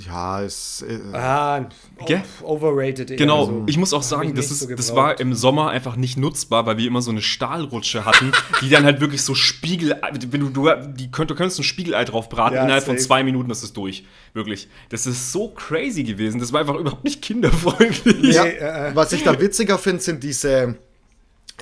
[0.06, 0.82] Ja, es.
[0.88, 1.66] Äh, Ah,
[1.98, 3.10] o- overrated.
[3.10, 3.64] eher Genau, so.
[3.66, 6.78] ich muss auch sagen, das, ist, so das war im Sommer einfach nicht nutzbar, weil
[6.78, 8.32] wir immer so eine Stahlrutsche hatten,
[8.62, 10.00] die dann halt wirklich so Spiegel,
[10.30, 13.06] wenn du, du, die könnt, du könntest ein Spiegelei drauf braten, Ja, innerhalb von safe.
[13.06, 14.04] zwei Minuten ist es durch.
[14.32, 14.68] Wirklich.
[14.88, 16.40] Das ist so crazy gewesen.
[16.40, 18.34] Das war einfach überhaupt nicht kinderfreundlich.
[18.34, 20.76] ja, Nee, äh, was ich da witziger finde, sind diese.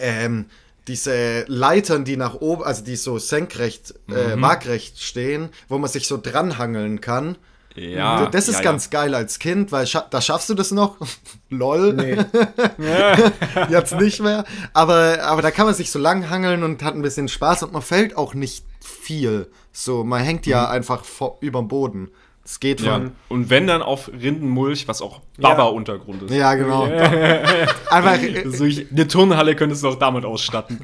[0.01, 0.47] Ähm,
[0.87, 4.41] diese Leitern, die nach oben, also die so senkrecht, äh, Mhm.
[4.43, 7.37] waagrecht stehen, wo man sich so dranhangeln kann.
[7.75, 10.97] Ja, das ist ja, ganz geil als Kind, weil scha da schaffst du das noch.
[11.51, 11.93] Lol.
[11.93, 12.17] Nee.
[13.71, 14.45] Jetzt nicht mehr.
[14.73, 17.73] Aber, aber da kann man sich so lang hangeln und hat ein bisschen Spaß und
[17.73, 19.49] man fällt auch nicht viel.
[19.73, 22.11] So, man hängt ja einfach vor, überm Boden.
[22.45, 22.87] Es geht Mhm.
[22.87, 22.93] Ja.
[22.95, 23.13] von.
[23.29, 26.33] Und wenn dann auf Rindenmulch, was auch Baba-Untergrund ist.
[26.35, 26.85] Ja, genau.
[27.91, 28.19] Einfach.
[28.19, 30.81] Das ist wirklich, eine Turnhalle könntest du auch damit ausstatten.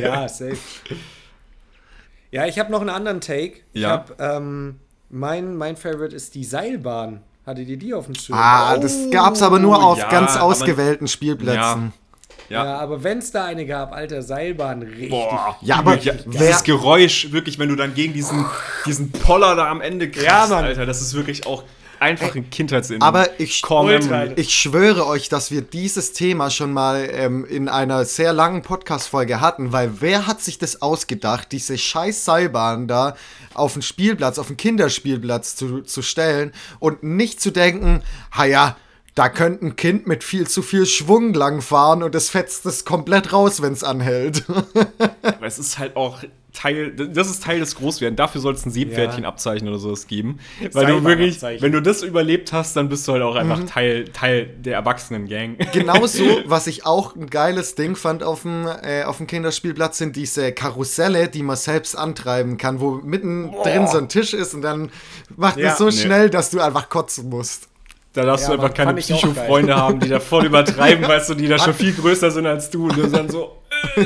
[0.00, 0.58] ja, safe.
[2.32, 3.60] Ja, ich habe noch einen anderen Take.
[3.72, 3.90] Ich Ja.
[3.90, 4.80] habe, ähm,
[5.10, 7.20] mein, mein Favorite ist die Seilbahn.
[7.46, 8.38] Hattet ihr die auf dem Schirm?
[8.38, 11.58] Ah, das gab's aber nur auf ja, ganz aber- ausgewählten Spielplätzen.
[11.58, 11.92] Ja.
[12.48, 12.78] Ja, Ja.
[12.78, 15.10] aber wenn es da eine gab, alter, Seilbahn, richtig.
[15.10, 18.44] Boah, Ja, aber ja, dieses Geräusch, wirklich, wenn du dann gegen diesen,
[18.86, 20.64] diesen Poller da am Ende kriegst, Ja, Mann.
[20.64, 21.62] Alter, das ist wirklich auch
[22.00, 23.04] einfach ein Kindheitsinfo.
[23.04, 23.62] Aber ich,
[24.36, 29.40] ich schwöre euch, dass wir dieses Thema schon mal ähm, in einer sehr langen Podcast-Folge
[29.40, 33.16] hatten, weil wer hat sich das ausgedacht, diese scheiß Seilbahn da
[33.54, 38.76] auf den Spielplatz, auf den Kinderspielplatz zu, zu stellen und nicht zu denken, ha ja,
[39.20, 43.34] da könnte ein Kind mit viel zu viel Schwung langfahren und es fetzt es komplett
[43.34, 44.44] raus, wenn es anhält.
[45.22, 46.20] Aber es ist halt auch
[46.54, 48.16] Teil, das ist Teil des Großwerden.
[48.16, 50.38] Dafür soll es ein Seepferdchenabzeichen oder sowas geben.
[50.72, 53.40] Weil du wirklich, wenn du das überlebt hast, dann bist du halt auch Mhm.
[53.52, 55.58] einfach Teil, Teil der Erwachsenen-Gang.
[55.72, 60.16] Genauso, was ich auch ein geiles Ding fand auf dem, äh, auf dem Kinderspielplatz, sind
[60.16, 64.90] diese Karusselle, die man selbst antreiben kann, wo mittendrin so ein Tisch ist und dann
[65.36, 65.72] macht Ja.
[65.72, 65.92] es so Nee.
[65.92, 67.68] schnell, dass du einfach kotzen musst.
[68.12, 68.94] Da darfst Ja, du einfach keine.
[68.94, 72.68] Psycho-Freunde haben, die da voll übertreiben, weißt du, die da schon viel größer sind als
[72.68, 72.84] du.
[72.84, 73.56] Und du dann so,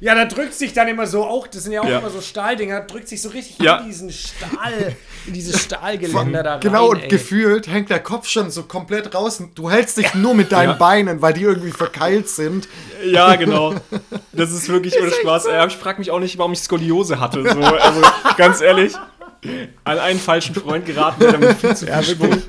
[0.00, 1.98] Ja, da drückt sich dann immer so auch, das sind ja auch Ja.
[1.98, 3.78] immer so Stahldinger, drückt sich so richtig Ja.
[3.78, 4.94] in diesen Stahl,
[5.26, 6.60] in dieses Stahlgeländer da rein.
[6.60, 7.08] genau, und ey.
[7.08, 9.40] gefühlt hängt der Kopf schon so komplett raus.
[9.40, 10.76] und Du hältst dich nur mit deinen Ja.
[10.76, 12.68] Beinen, weil die irgendwie verkeilt sind.
[13.04, 13.74] Ja, genau.
[14.32, 15.46] Das ist wirklich ohne Spaß.
[15.46, 17.42] Äh, Ich frage mich auch nicht, warum ich Skoliose hatte.
[17.42, 18.02] So, also
[18.36, 18.94] ganz ehrlich,
[19.84, 22.42] an einen falschen Freund geraten, der damit viel zu viel Schwung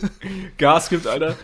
[0.58, 1.36] Gas gibt, Alter.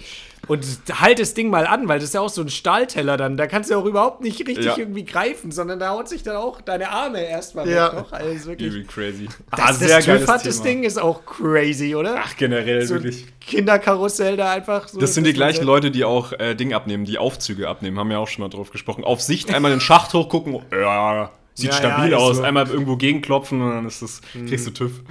[0.48, 0.66] Und
[1.02, 3.36] halt das Ding mal an, weil das ist ja auch so ein Stahlteller dann.
[3.36, 4.78] Da kannst du auch überhaupt nicht richtig Ja.
[4.78, 7.88] irgendwie greifen, sondern da haut sich dann auch deine Arme erstmal Ja.
[7.88, 8.12] weg noch.
[8.14, 8.70] Also wirklich.
[8.74, 9.28] Übel crazy.
[9.52, 12.22] Das, das TÜV-hartes Ding ist auch crazy, oder?
[12.24, 13.26] Ach, generell, so wirklich.
[13.42, 15.00] Kinderkarussell da einfach so.
[15.02, 18.00] Das sind die gleichen Leute, die auch äh, Ding abnehmen, die Aufzüge abnehmen.
[18.00, 19.04] Haben wir auch schon mal drauf gesprochen.
[19.04, 20.62] Auf Sicht einmal den Schacht hochgucken.
[20.72, 22.38] Ja, sieht Ja, stabil ja, aus.
[22.38, 22.44] so.
[22.44, 25.02] Einmal irgendwo gegenklopfen und dann ist das, kriegst du TÜV.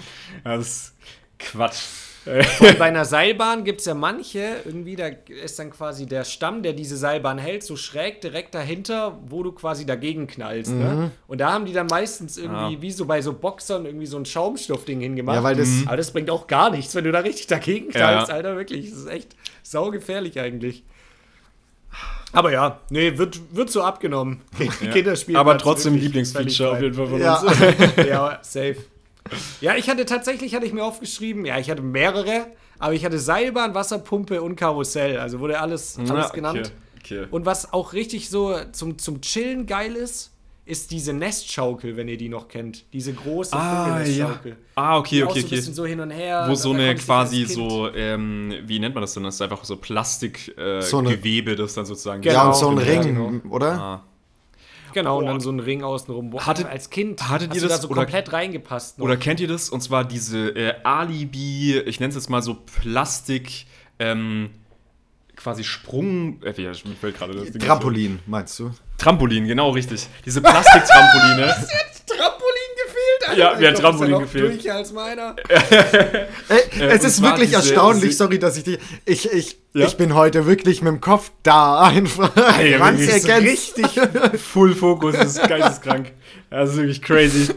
[0.45, 0.95] Das ist
[1.39, 1.83] Quatsch.
[2.27, 2.35] Und
[2.81, 5.07] bei einer Seilbahn gibt es ja manche, irgendwie, da
[5.45, 9.53] ist dann quasi der Stamm, der diese Seilbahn hält, so schräg direkt dahinter, wo du
[9.53, 10.73] quasi dagegen knallst.
[10.73, 11.13] Ne?
[11.29, 12.83] Und da haben die dann meistens irgendwie, Ja.
[12.83, 15.37] wie so bei so Boxern, irgendwie so ein Schaumstoffding hingemacht.
[15.37, 18.29] Ja, weil das- Aber das bringt auch gar nichts, wenn du da richtig dagegen knallst,
[18.29, 18.35] Ja.
[18.35, 18.91] Alter, wirklich.
[18.91, 20.83] Das ist echt saugefährlich eigentlich.
[22.37, 24.43] Aber ja, nee, wird, wird so abgenommen.
[24.93, 25.37] Kinderspiel.
[25.37, 27.39] Aber trotzdem Lieblingsfeature auf jeden Fall von Ja.
[27.41, 27.57] uns.
[28.07, 28.77] ja, safe.
[29.63, 33.19] Ja, ich hatte tatsächlich, hatte ich mir aufgeschrieben, ja, ich hatte mehrere, aber ich hatte
[33.19, 35.19] Seilbahn, Wasserpumpe und Karussell.
[35.19, 36.35] Also wurde alles, alles Ja, okay.
[36.35, 36.73] genannt.
[37.03, 37.27] Okay.
[37.31, 40.33] Und was auch richtig so zum, zum Chillen geil ist,
[40.67, 42.85] ist diese Nestschaukel, wenn ihr die noch kennt.
[42.93, 44.27] Diese große Ah, ja.
[44.27, 44.57] Vogelnestschaukel.
[44.75, 45.75] Ah, okay, Die auch okay, so ein bisschen okay.
[45.75, 46.47] so hin und her.
[46.49, 49.23] Wo so eine quasi so, ähm, wie nennt man das denn?
[49.23, 52.21] Das ist einfach so Plastikgewebe, äh, So Gewebe, das dann sozusagen.
[52.21, 52.35] Genau.
[52.35, 53.73] ja, und so ein Ja, Ring, oder?
[53.73, 54.03] Ah.
[54.93, 56.31] Genau, und dann so ein Ring außenrum.
[56.31, 58.99] Boah, Hattet- als Kind hattet hast ihr du das da so oder- komplett reingepasst.
[58.99, 59.05] noch.
[59.05, 59.69] Oder kennt ihr das?
[59.69, 63.67] Und zwar diese äh, Alibi, ich nenne es jetzt mal so Plastik,
[63.99, 64.51] ähm,
[65.37, 66.43] quasi Sprung.
[66.43, 68.73] Äh, mir fällt gerade das Ding Trampolin, meinst du?
[68.99, 70.09] Trampolin, genau richtig.
[70.25, 71.55] Diese Plastiktrampoline.
[73.37, 74.55] Ja, mir hat Trampolin noch gefehlt.
[74.65, 75.37] Durch als meiner.
[76.49, 78.79] Ey, es ist wirklich diese- erstaunlich, diese- sorry, dass ich die.
[79.05, 79.87] Ich, ich, Ja?
[79.87, 82.31] ich bin heute wirklich mit dem Kopf da einfach.
[82.59, 83.77] Ey, so ergänzt.
[83.77, 83.87] richtig
[84.41, 86.13] Full Fokus, das ist geisteskrank.
[86.51, 87.49] Das ist wirklich crazy.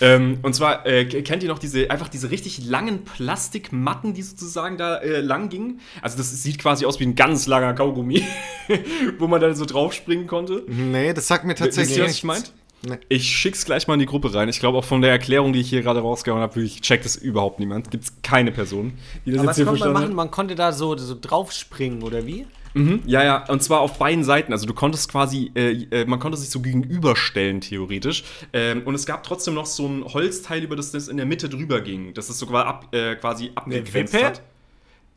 [0.00, 4.76] ähm, und zwar, äh, kennt ihr noch diese, einfach diese richtig langen Plastikmatten, die sozusagen
[4.76, 5.80] da äh, lang gingen?
[6.02, 8.24] Also das sieht quasi aus wie ein ganz langer Kaugummi,
[9.18, 10.64] wo man dann so draufspringen konnte.
[10.66, 12.18] Nee, das sagt mir Wisst ihr, tatsächlich was nichts.
[12.18, 12.52] ich meint?
[12.84, 12.98] Nee.
[13.08, 14.48] Ich schick's gleich mal in die Gruppe rein.
[14.48, 17.16] Ich glaube auch von der Erklärung, die ich hier gerade rausgehauen habe, ich checkt das
[17.16, 17.90] überhaupt niemand.
[17.90, 20.14] Gibt's keine Person, die das Aber jetzt was hier konnte man machen?
[20.14, 22.46] Man konnte da so, so draufspringen, oder wie?
[22.74, 24.52] Mhm, ja, ja, und zwar auf beiden Seiten.
[24.52, 28.24] Also du konntest quasi, äh, äh, man konnte sich so gegenüberstellen, theoretisch.
[28.52, 31.48] Ähm, und es gab trotzdem noch so ein Holzteil, über das das in der Mitte
[31.48, 32.14] drüber ging.
[32.14, 34.42] Das ist sogar ab, äh, quasi abgegrenzt hat.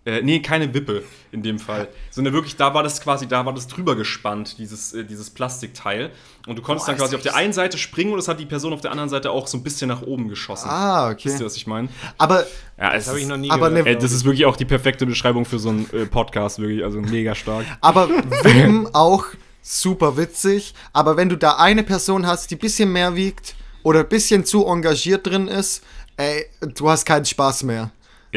[0.06, 1.88] Äh, nee, keine Wippe in dem Fall.
[2.12, 6.12] Sondern wirklich, da war das quasi, da war das drüber gespannt, dieses, äh, dieses Plastikteil.
[6.46, 8.46] Und du konntest Boah, dann quasi auf der einen Seite springen und es hat die
[8.46, 10.70] Person auf der anderen Seite auch so ein bisschen nach oben geschossen.
[10.70, 11.46] Ah, Wisst ihr, okay.
[11.46, 11.90] was ich meine?
[12.20, 12.46] Aber
[12.78, 13.86] Ja, es Das habe ich ist- noch nie aber gehört.
[13.86, 16.84] ne- Ey, das ist wirklich auch die perfekte Beschreibung für so einen äh, Podcast, wirklich,
[16.84, 17.66] also mega stark.
[17.82, 19.26] Aber Wippen auch
[19.64, 20.76] super witzig.
[20.94, 24.46] Aber wenn du da eine Person hast, die ein bisschen mehr wiegt oder ein bisschen
[24.46, 25.84] zu engagiert drin ist,
[26.18, 26.46] ey,
[26.76, 27.90] du hast keinen Spaß mehr.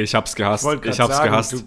[0.02, 0.64] Ich hab's gehasst.
[0.64, 1.52] Ich, grad hab's sagen, gehasst.
[1.54, 1.62] du-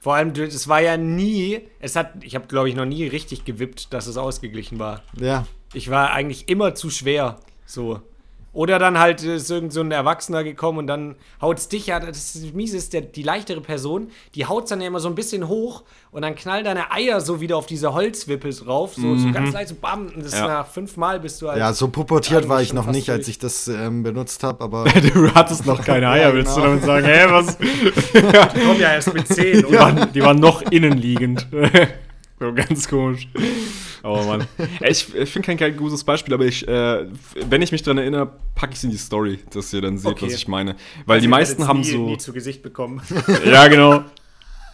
[0.00, 3.06] Vor allem, du- es war ja nie, es hat, ich habe glaube ich noch nie
[3.06, 5.02] richtig gewippt, dass es ausgeglichen war.
[5.18, 5.46] Ja.
[5.72, 8.00] Ich war eigentlich immer zu schwer, so.
[8.54, 12.38] Oder dann halt ist irgend so ein Erwachsener gekommen und dann haut's dich ja, das
[12.54, 15.82] Miese ist, der, die leichtere Person, die haut's dann ja immer so ein bisschen hoch
[16.12, 19.70] und dann knallen deine Eier so wieder auf diese Holzwippe drauf, so, so ganz leicht
[19.70, 20.46] so bam, und das Ja.
[20.46, 21.58] nach fünfmal bist du halt.
[21.58, 24.84] Ja, so pubertiert war ich noch nicht, als ich das ähm, benutzt habe, aber
[25.14, 26.66] du hattest noch keine Eier, Ja, willst du genau.
[26.74, 27.06] damit sagen?
[27.06, 27.58] Hä, was?
[28.54, 29.78] Die kommen ja erst mit 10, Die oder?
[29.80, 31.46] waren, die waren noch innenliegend.
[32.38, 33.28] so ganz komisch.
[34.04, 34.46] Oh Mann.
[34.80, 37.06] Ich, ich finde kein, gutes Beispiel, aber ich, äh,
[37.48, 40.12] wenn ich mich dran erinnere, packe ich es in die Story, dass ihr dann seht,
[40.12, 40.26] Okay.
[40.26, 40.76] was ich meine.
[41.06, 42.06] Weil die ihr meisten haben nie, so.
[42.06, 43.00] nie zu Gesicht bekommen.
[43.46, 44.04] Ja, genau.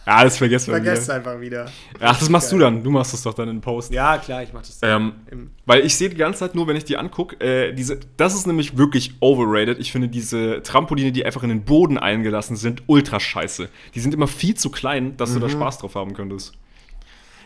[0.03, 1.13] Ja, das vergessen wir Vergesst wieder.
[1.15, 1.65] einfach wieder.
[1.99, 2.83] Ach, das machst du dann.
[2.83, 3.93] Du machst das doch dann in Post.
[3.93, 4.79] Ja, klar, ich mach das.
[4.81, 7.99] Ähm, Im- weil ich sehe die ganze Zeit nur, wenn ich die angucke, äh, diese,
[8.17, 9.77] das ist nämlich wirklich overrated.
[9.79, 13.69] Ich finde diese Trampoline, die einfach in den Boden eingelassen sind, ultra scheiße.
[13.93, 16.53] Die sind immer viel zu klein, dass du da Spaß drauf haben könntest.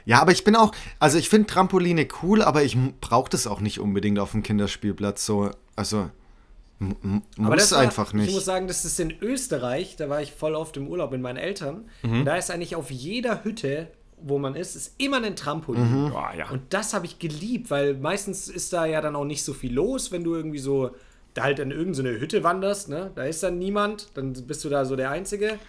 [0.06, 3.60] Ja, aber ich bin auch, also ich finde Trampoline cool, aber ich brauche das auch
[3.60, 5.49] nicht unbedingt auf dem Kinderspielplatz so.
[5.76, 6.10] Also
[6.80, 8.41] muss das war- einfach Ich muss nicht.
[8.45, 11.86] sagen, das ist in Österreich, da war ich voll oft im Urlaub mit meinen Eltern.
[12.03, 12.20] Mhm.
[12.20, 13.88] Und da ist eigentlich auf jeder Hütte,
[14.22, 16.06] wo man ist, ist immer ein Trampolin.
[16.06, 16.10] Mhm.
[16.12, 16.49] Boah, ja.
[16.49, 19.74] Und das habe ich geliebt, weil meistens ist da ja dann auch nicht so viel
[19.74, 20.91] los, wenn du irgendwie so
[21.34, 23.12] da halt in irgendeine Hütte wanderst, ne?
[23.16, 25.60] Da ist dann niemand, dann bist du da so der Einzige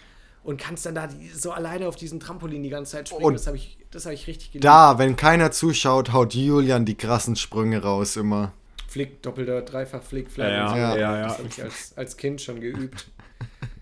[0.43, 3.25] und kannst dann da so alleine auf diesem Trampolin die ganze Zeit springen.
[3.25, 4.65] Und das habe ich, das hab ich richtig geliebt.
[4.65, 8.53] Da, wenn keiner zuschaut, haut Julian die krassen Sprünge raus immer.
[8.87, 10.49] Flick, doppelter, dreifach Flick, Flag.
[10.49, 10.75] Ja, so.
[10.75, 11.27] ja, ja, ja.
[11.27, 13.07] Das habe ich als, als Kind schon geübt.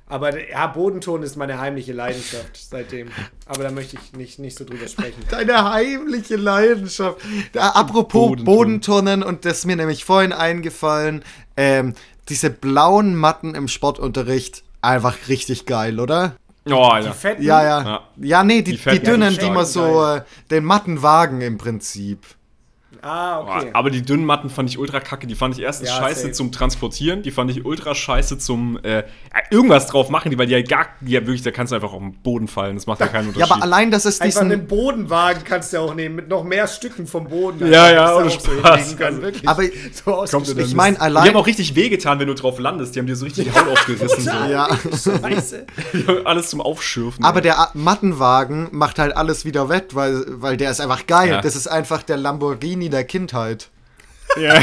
[0.08, 3.10] Aber ja, Bodenton ist meine heimliche Leidenschaft seitdem.
[3.48, 5.24] Aber da möchte ich nicht, nicht so drüber sprechen.
[5.32, 7.22] Deine heimliche Leidenschaft.
[7.54, 8.46] Da, apropos Bodenturnen.
[8.46, 11.24] Bodenturnen, und das ist mir nämlich vorhin eingefallen,
[11.58, 11.96] ähm,
[12.30, 16.36] diese blauen Matten im Sportunterricht, einfach richtig geil, oder?
[16.68, 17.12] Oh, ja.
[17.14, 18.02] Fetten, Ja, ja.
[18.18, 18.44] Ja.
[18.44, 22.26] Nee, die, Die die, dünnen, die die man so äh, den Matten wagen im Prinzip.
[23.08, 23.70] Ah, okay.
[23.74, 25.28] Aber die dünnen Matten fand ich ultra kacke.
[25.28, 26.32] Die fand ich erstens Ja, scheiße safe.
[26.32, 27.22] zum Transportieren.
[27.22, 29.04] Die fand ich ultra scheiße zum äh,
[29.52, 31.94] irgendwas drauf machen, die, weil die ja gar, die ja wirklich, da kannst du einfach
[31.94, 32.76] auf den Boden fallen.
[32.76, 33.52] Das macht ja keinen Ja, Unterschied.
[33.52, 34.68] aber allein, dass es Einfach einen diesen.
[34.68, 37.72] Bodenwagen kannst du auch nehmen, mit noch mehr Stücken vom Boden.
[37.72, 38.78] Ja, ja, ohne so Spaß.
[38.80, 39.48] hinlegen kannst, wirklich.
[39.50, 41.28] Aber so Kommt ich meine, Und Die allein.
[41.30, 42.96] haben auch richtig wehgetan, wenn du drauf landest.
[42.96, 44.24] Die haben dir so richtig die Haut aufgerissen.
[44.24, 44.30] so.
[44.32, 44.68] Ja.
[45.22, 45.66] Scheiße.
[45.94, 47.24] Die haben Alles zum Aufschürfen.
[47.24, 51.30] Aber der A- Mattenwagen macht halt alles wieder wett, weil, weil der ist einfach geil.
[51.30, 51.42] Ja.
[51.42, 53.70] Das ist einfach der Lamborghini der Kindheit.
[54.42, 54.56] ja,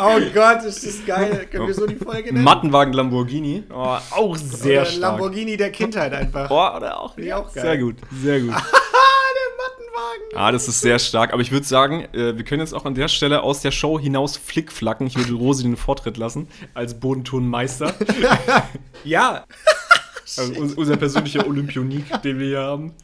[0.00, 1.46] Oh Gott, ist das geil.
[1.50, 2.44] Können wir so die Folge nennen?
[2.44, 3.64] Mattenwagen Lamborghini.
[3.72, 5.00] Oh, auch sehr Oder stark.
[5.00, 6.50] Lamborghini der Kindheit einfach.
[6.50, 7.64] Oh, oder auch, ich auch geil.
[7.64, 8.52] Sehr gut, sehr gut.
[8.52, 10.38] Ah, der Mattenwagen.
[10.38, 11.32] Ah, das ist sehr stark.
[11.32, 13.98] Aber ich würde sagen, äh, wir können jetzt auch an der Stelle aus der Show
[13.98, 15.06] hinaus flickflacken.
[15.06, 17.94] Ich würde Rosi den Vortritt lassen als Bodenturnmeister.
[19.04, 19.44] Ja.
[20.36, 22.94] also un unser persönlicher Olympionik, den wir hier haben.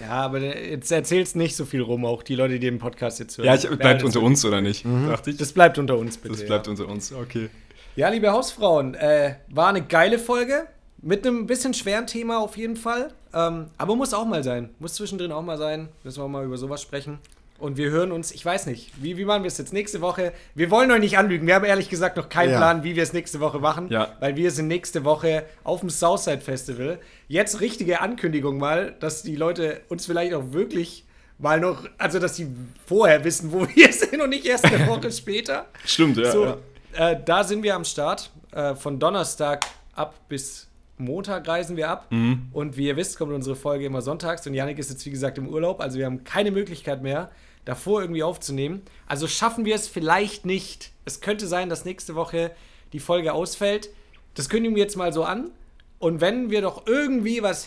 [0.00, 3.38] Ja, aber jetzt erzählst nicht so viel rum, auch die Leute, die den Podcast jetzt
[3.38, 3.46] hören.
[3.46, 4.84] Ja, ich, bleibt unter uns oder nicht?
[4.84, 5.36] Dachte ich.
[5.36, 6.34] Das bleibt unter uns, bitte.
[6.34, 7.48] Das bleibt unter uns, okay.
[7.94, 10.66] Ja, liebe Hausfrauen, äh, war eine geile Folge.
[11.04, 13.12] Mit einem bisschen schweren Thema auf jeden Fall.
[13.34, 14.70] Ähm, aber muss auch mal sein.
[14.78, 15.88] Muss zwischendrin auch mal sein.
[16.04, 17.18] Müssen wir auch mal über sowas sprechen.
[17.62, 20.32] Und wir hören uns, ich weiß nicht, wie, wie machen wir es jetzt nächste Woche?
[20.56, 21.46] Wir wollen euch nicht anlügen.
[21.46, 22.56] Wir haben ehrlich gesagt noch keinen Ja.
[22.56, 23.88] Plan, wie wir es nächste Woche machen.
[23.88, 24.16] Ja.
[24.18, 26.98] Weil wir sind nächste Woche auf dem Southside Festival.
[27.28, 31.04] Jetzt richtige Ankündigung mal, dass die Leute uns vielleicht auch wirklich
[31.38, 32.48] mal noch, also dass sie
[32.84, 35.66] vorher wissen, wo wir sind und nicht erst eine Woche später.
[35.84, 36.32] Stimmt, ja.
[36.32, 37.10] So, ja.
[37.12, 38.32] Äh, da sind wir am Start.
[38.50, 40.66] Äh, von Donnerstag ab bis
[40.98, 42.06] Montag reisen wir ab.
[42.10, 42.48] Mhm.
[42.52, 44.46] Und wie ihr wisst, kommt unsere Folge immer sonntags.
[44.46, 45.80] Und Yannick ist jetzt, wie gesagt, im Urlaub.
[45.80, 47.30] Also wir haben keine Möglichkeit mehr,
[47.64, 48.82] davor irgendwie aufzunehmen.
[49.06, 50.92] Also schaffen wir es vielleicht nicht.
[51.04, 52.52] Es könnte sein, dass nächste Woche
[52.92, 53.90] die Folge ausfällt.
[54.34, 55.50] Das kündigen wir jetzt mal so an.
[55.98, 57.64] Und wenn wir doch irgendwie was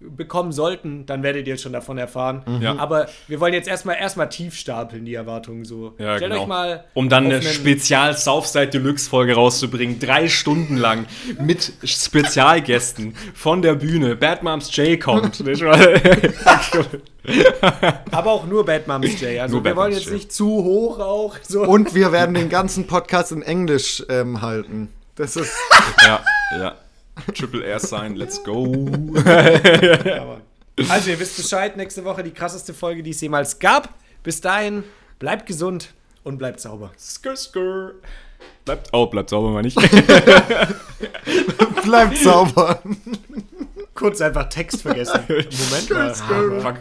[0.00, 2.42] hinbekommen sollten, dann werdet ihr schon davon erfahren.
[2.60, 2.76] Ja.
[2.78, 5.94] Aber wir wollen jetzt erstmal erstmal tief stapeln, die Erwartungen so.
[5.98, 6.42] Ja, Stellt genau.
[6.42, 6.84] euch mal.
[6.94, 11.06] um dann eine Spezial Southside Deluxe Folge rauszubringen, drei Stunden lang
[11.40, 14.16] mit Spezialgästen von der Bühne.
[14.16, 15.42] Bad Moms J kommt.
[18.10, 19.40] Aber auch nur Bad Moms J.
[19.40, 20.14] Also Nur wir Bad wollen Moms jetzt J.
[20.14, 21.36] nicht zu hoch auch.
[21.42, 21.62] So.
[21.62, 24.92] Und wir werden den ganzen Podcast in Englisch ähm, halten.
[25.16, 25.52] Das ist.
[26.06, 26.22] ja,
[26.58, 26.74] ja.
[27.34, 28.66] Triple R Sign, let's go.
[30.90, 33.94] Also ihr wisst Bescheid, nächste Woche die krasseste Folge, die es jemals gab.
[34.22, 34.84] Bis dahin,
[35.18, 36.92] bleibt gesund und bleibt sauber.
[36.98, 37.92] skr, skr.
[38.66, 39.76] Bleibt, oh, bleibt sauber mal nicht.
[41.82, 42.80] Bleibt sauber.
[43.94, 45.20] Kurz einfach Text vergessen.
[45.28, 46.14] Moment mal.
[46.60, 46.76] Fuck.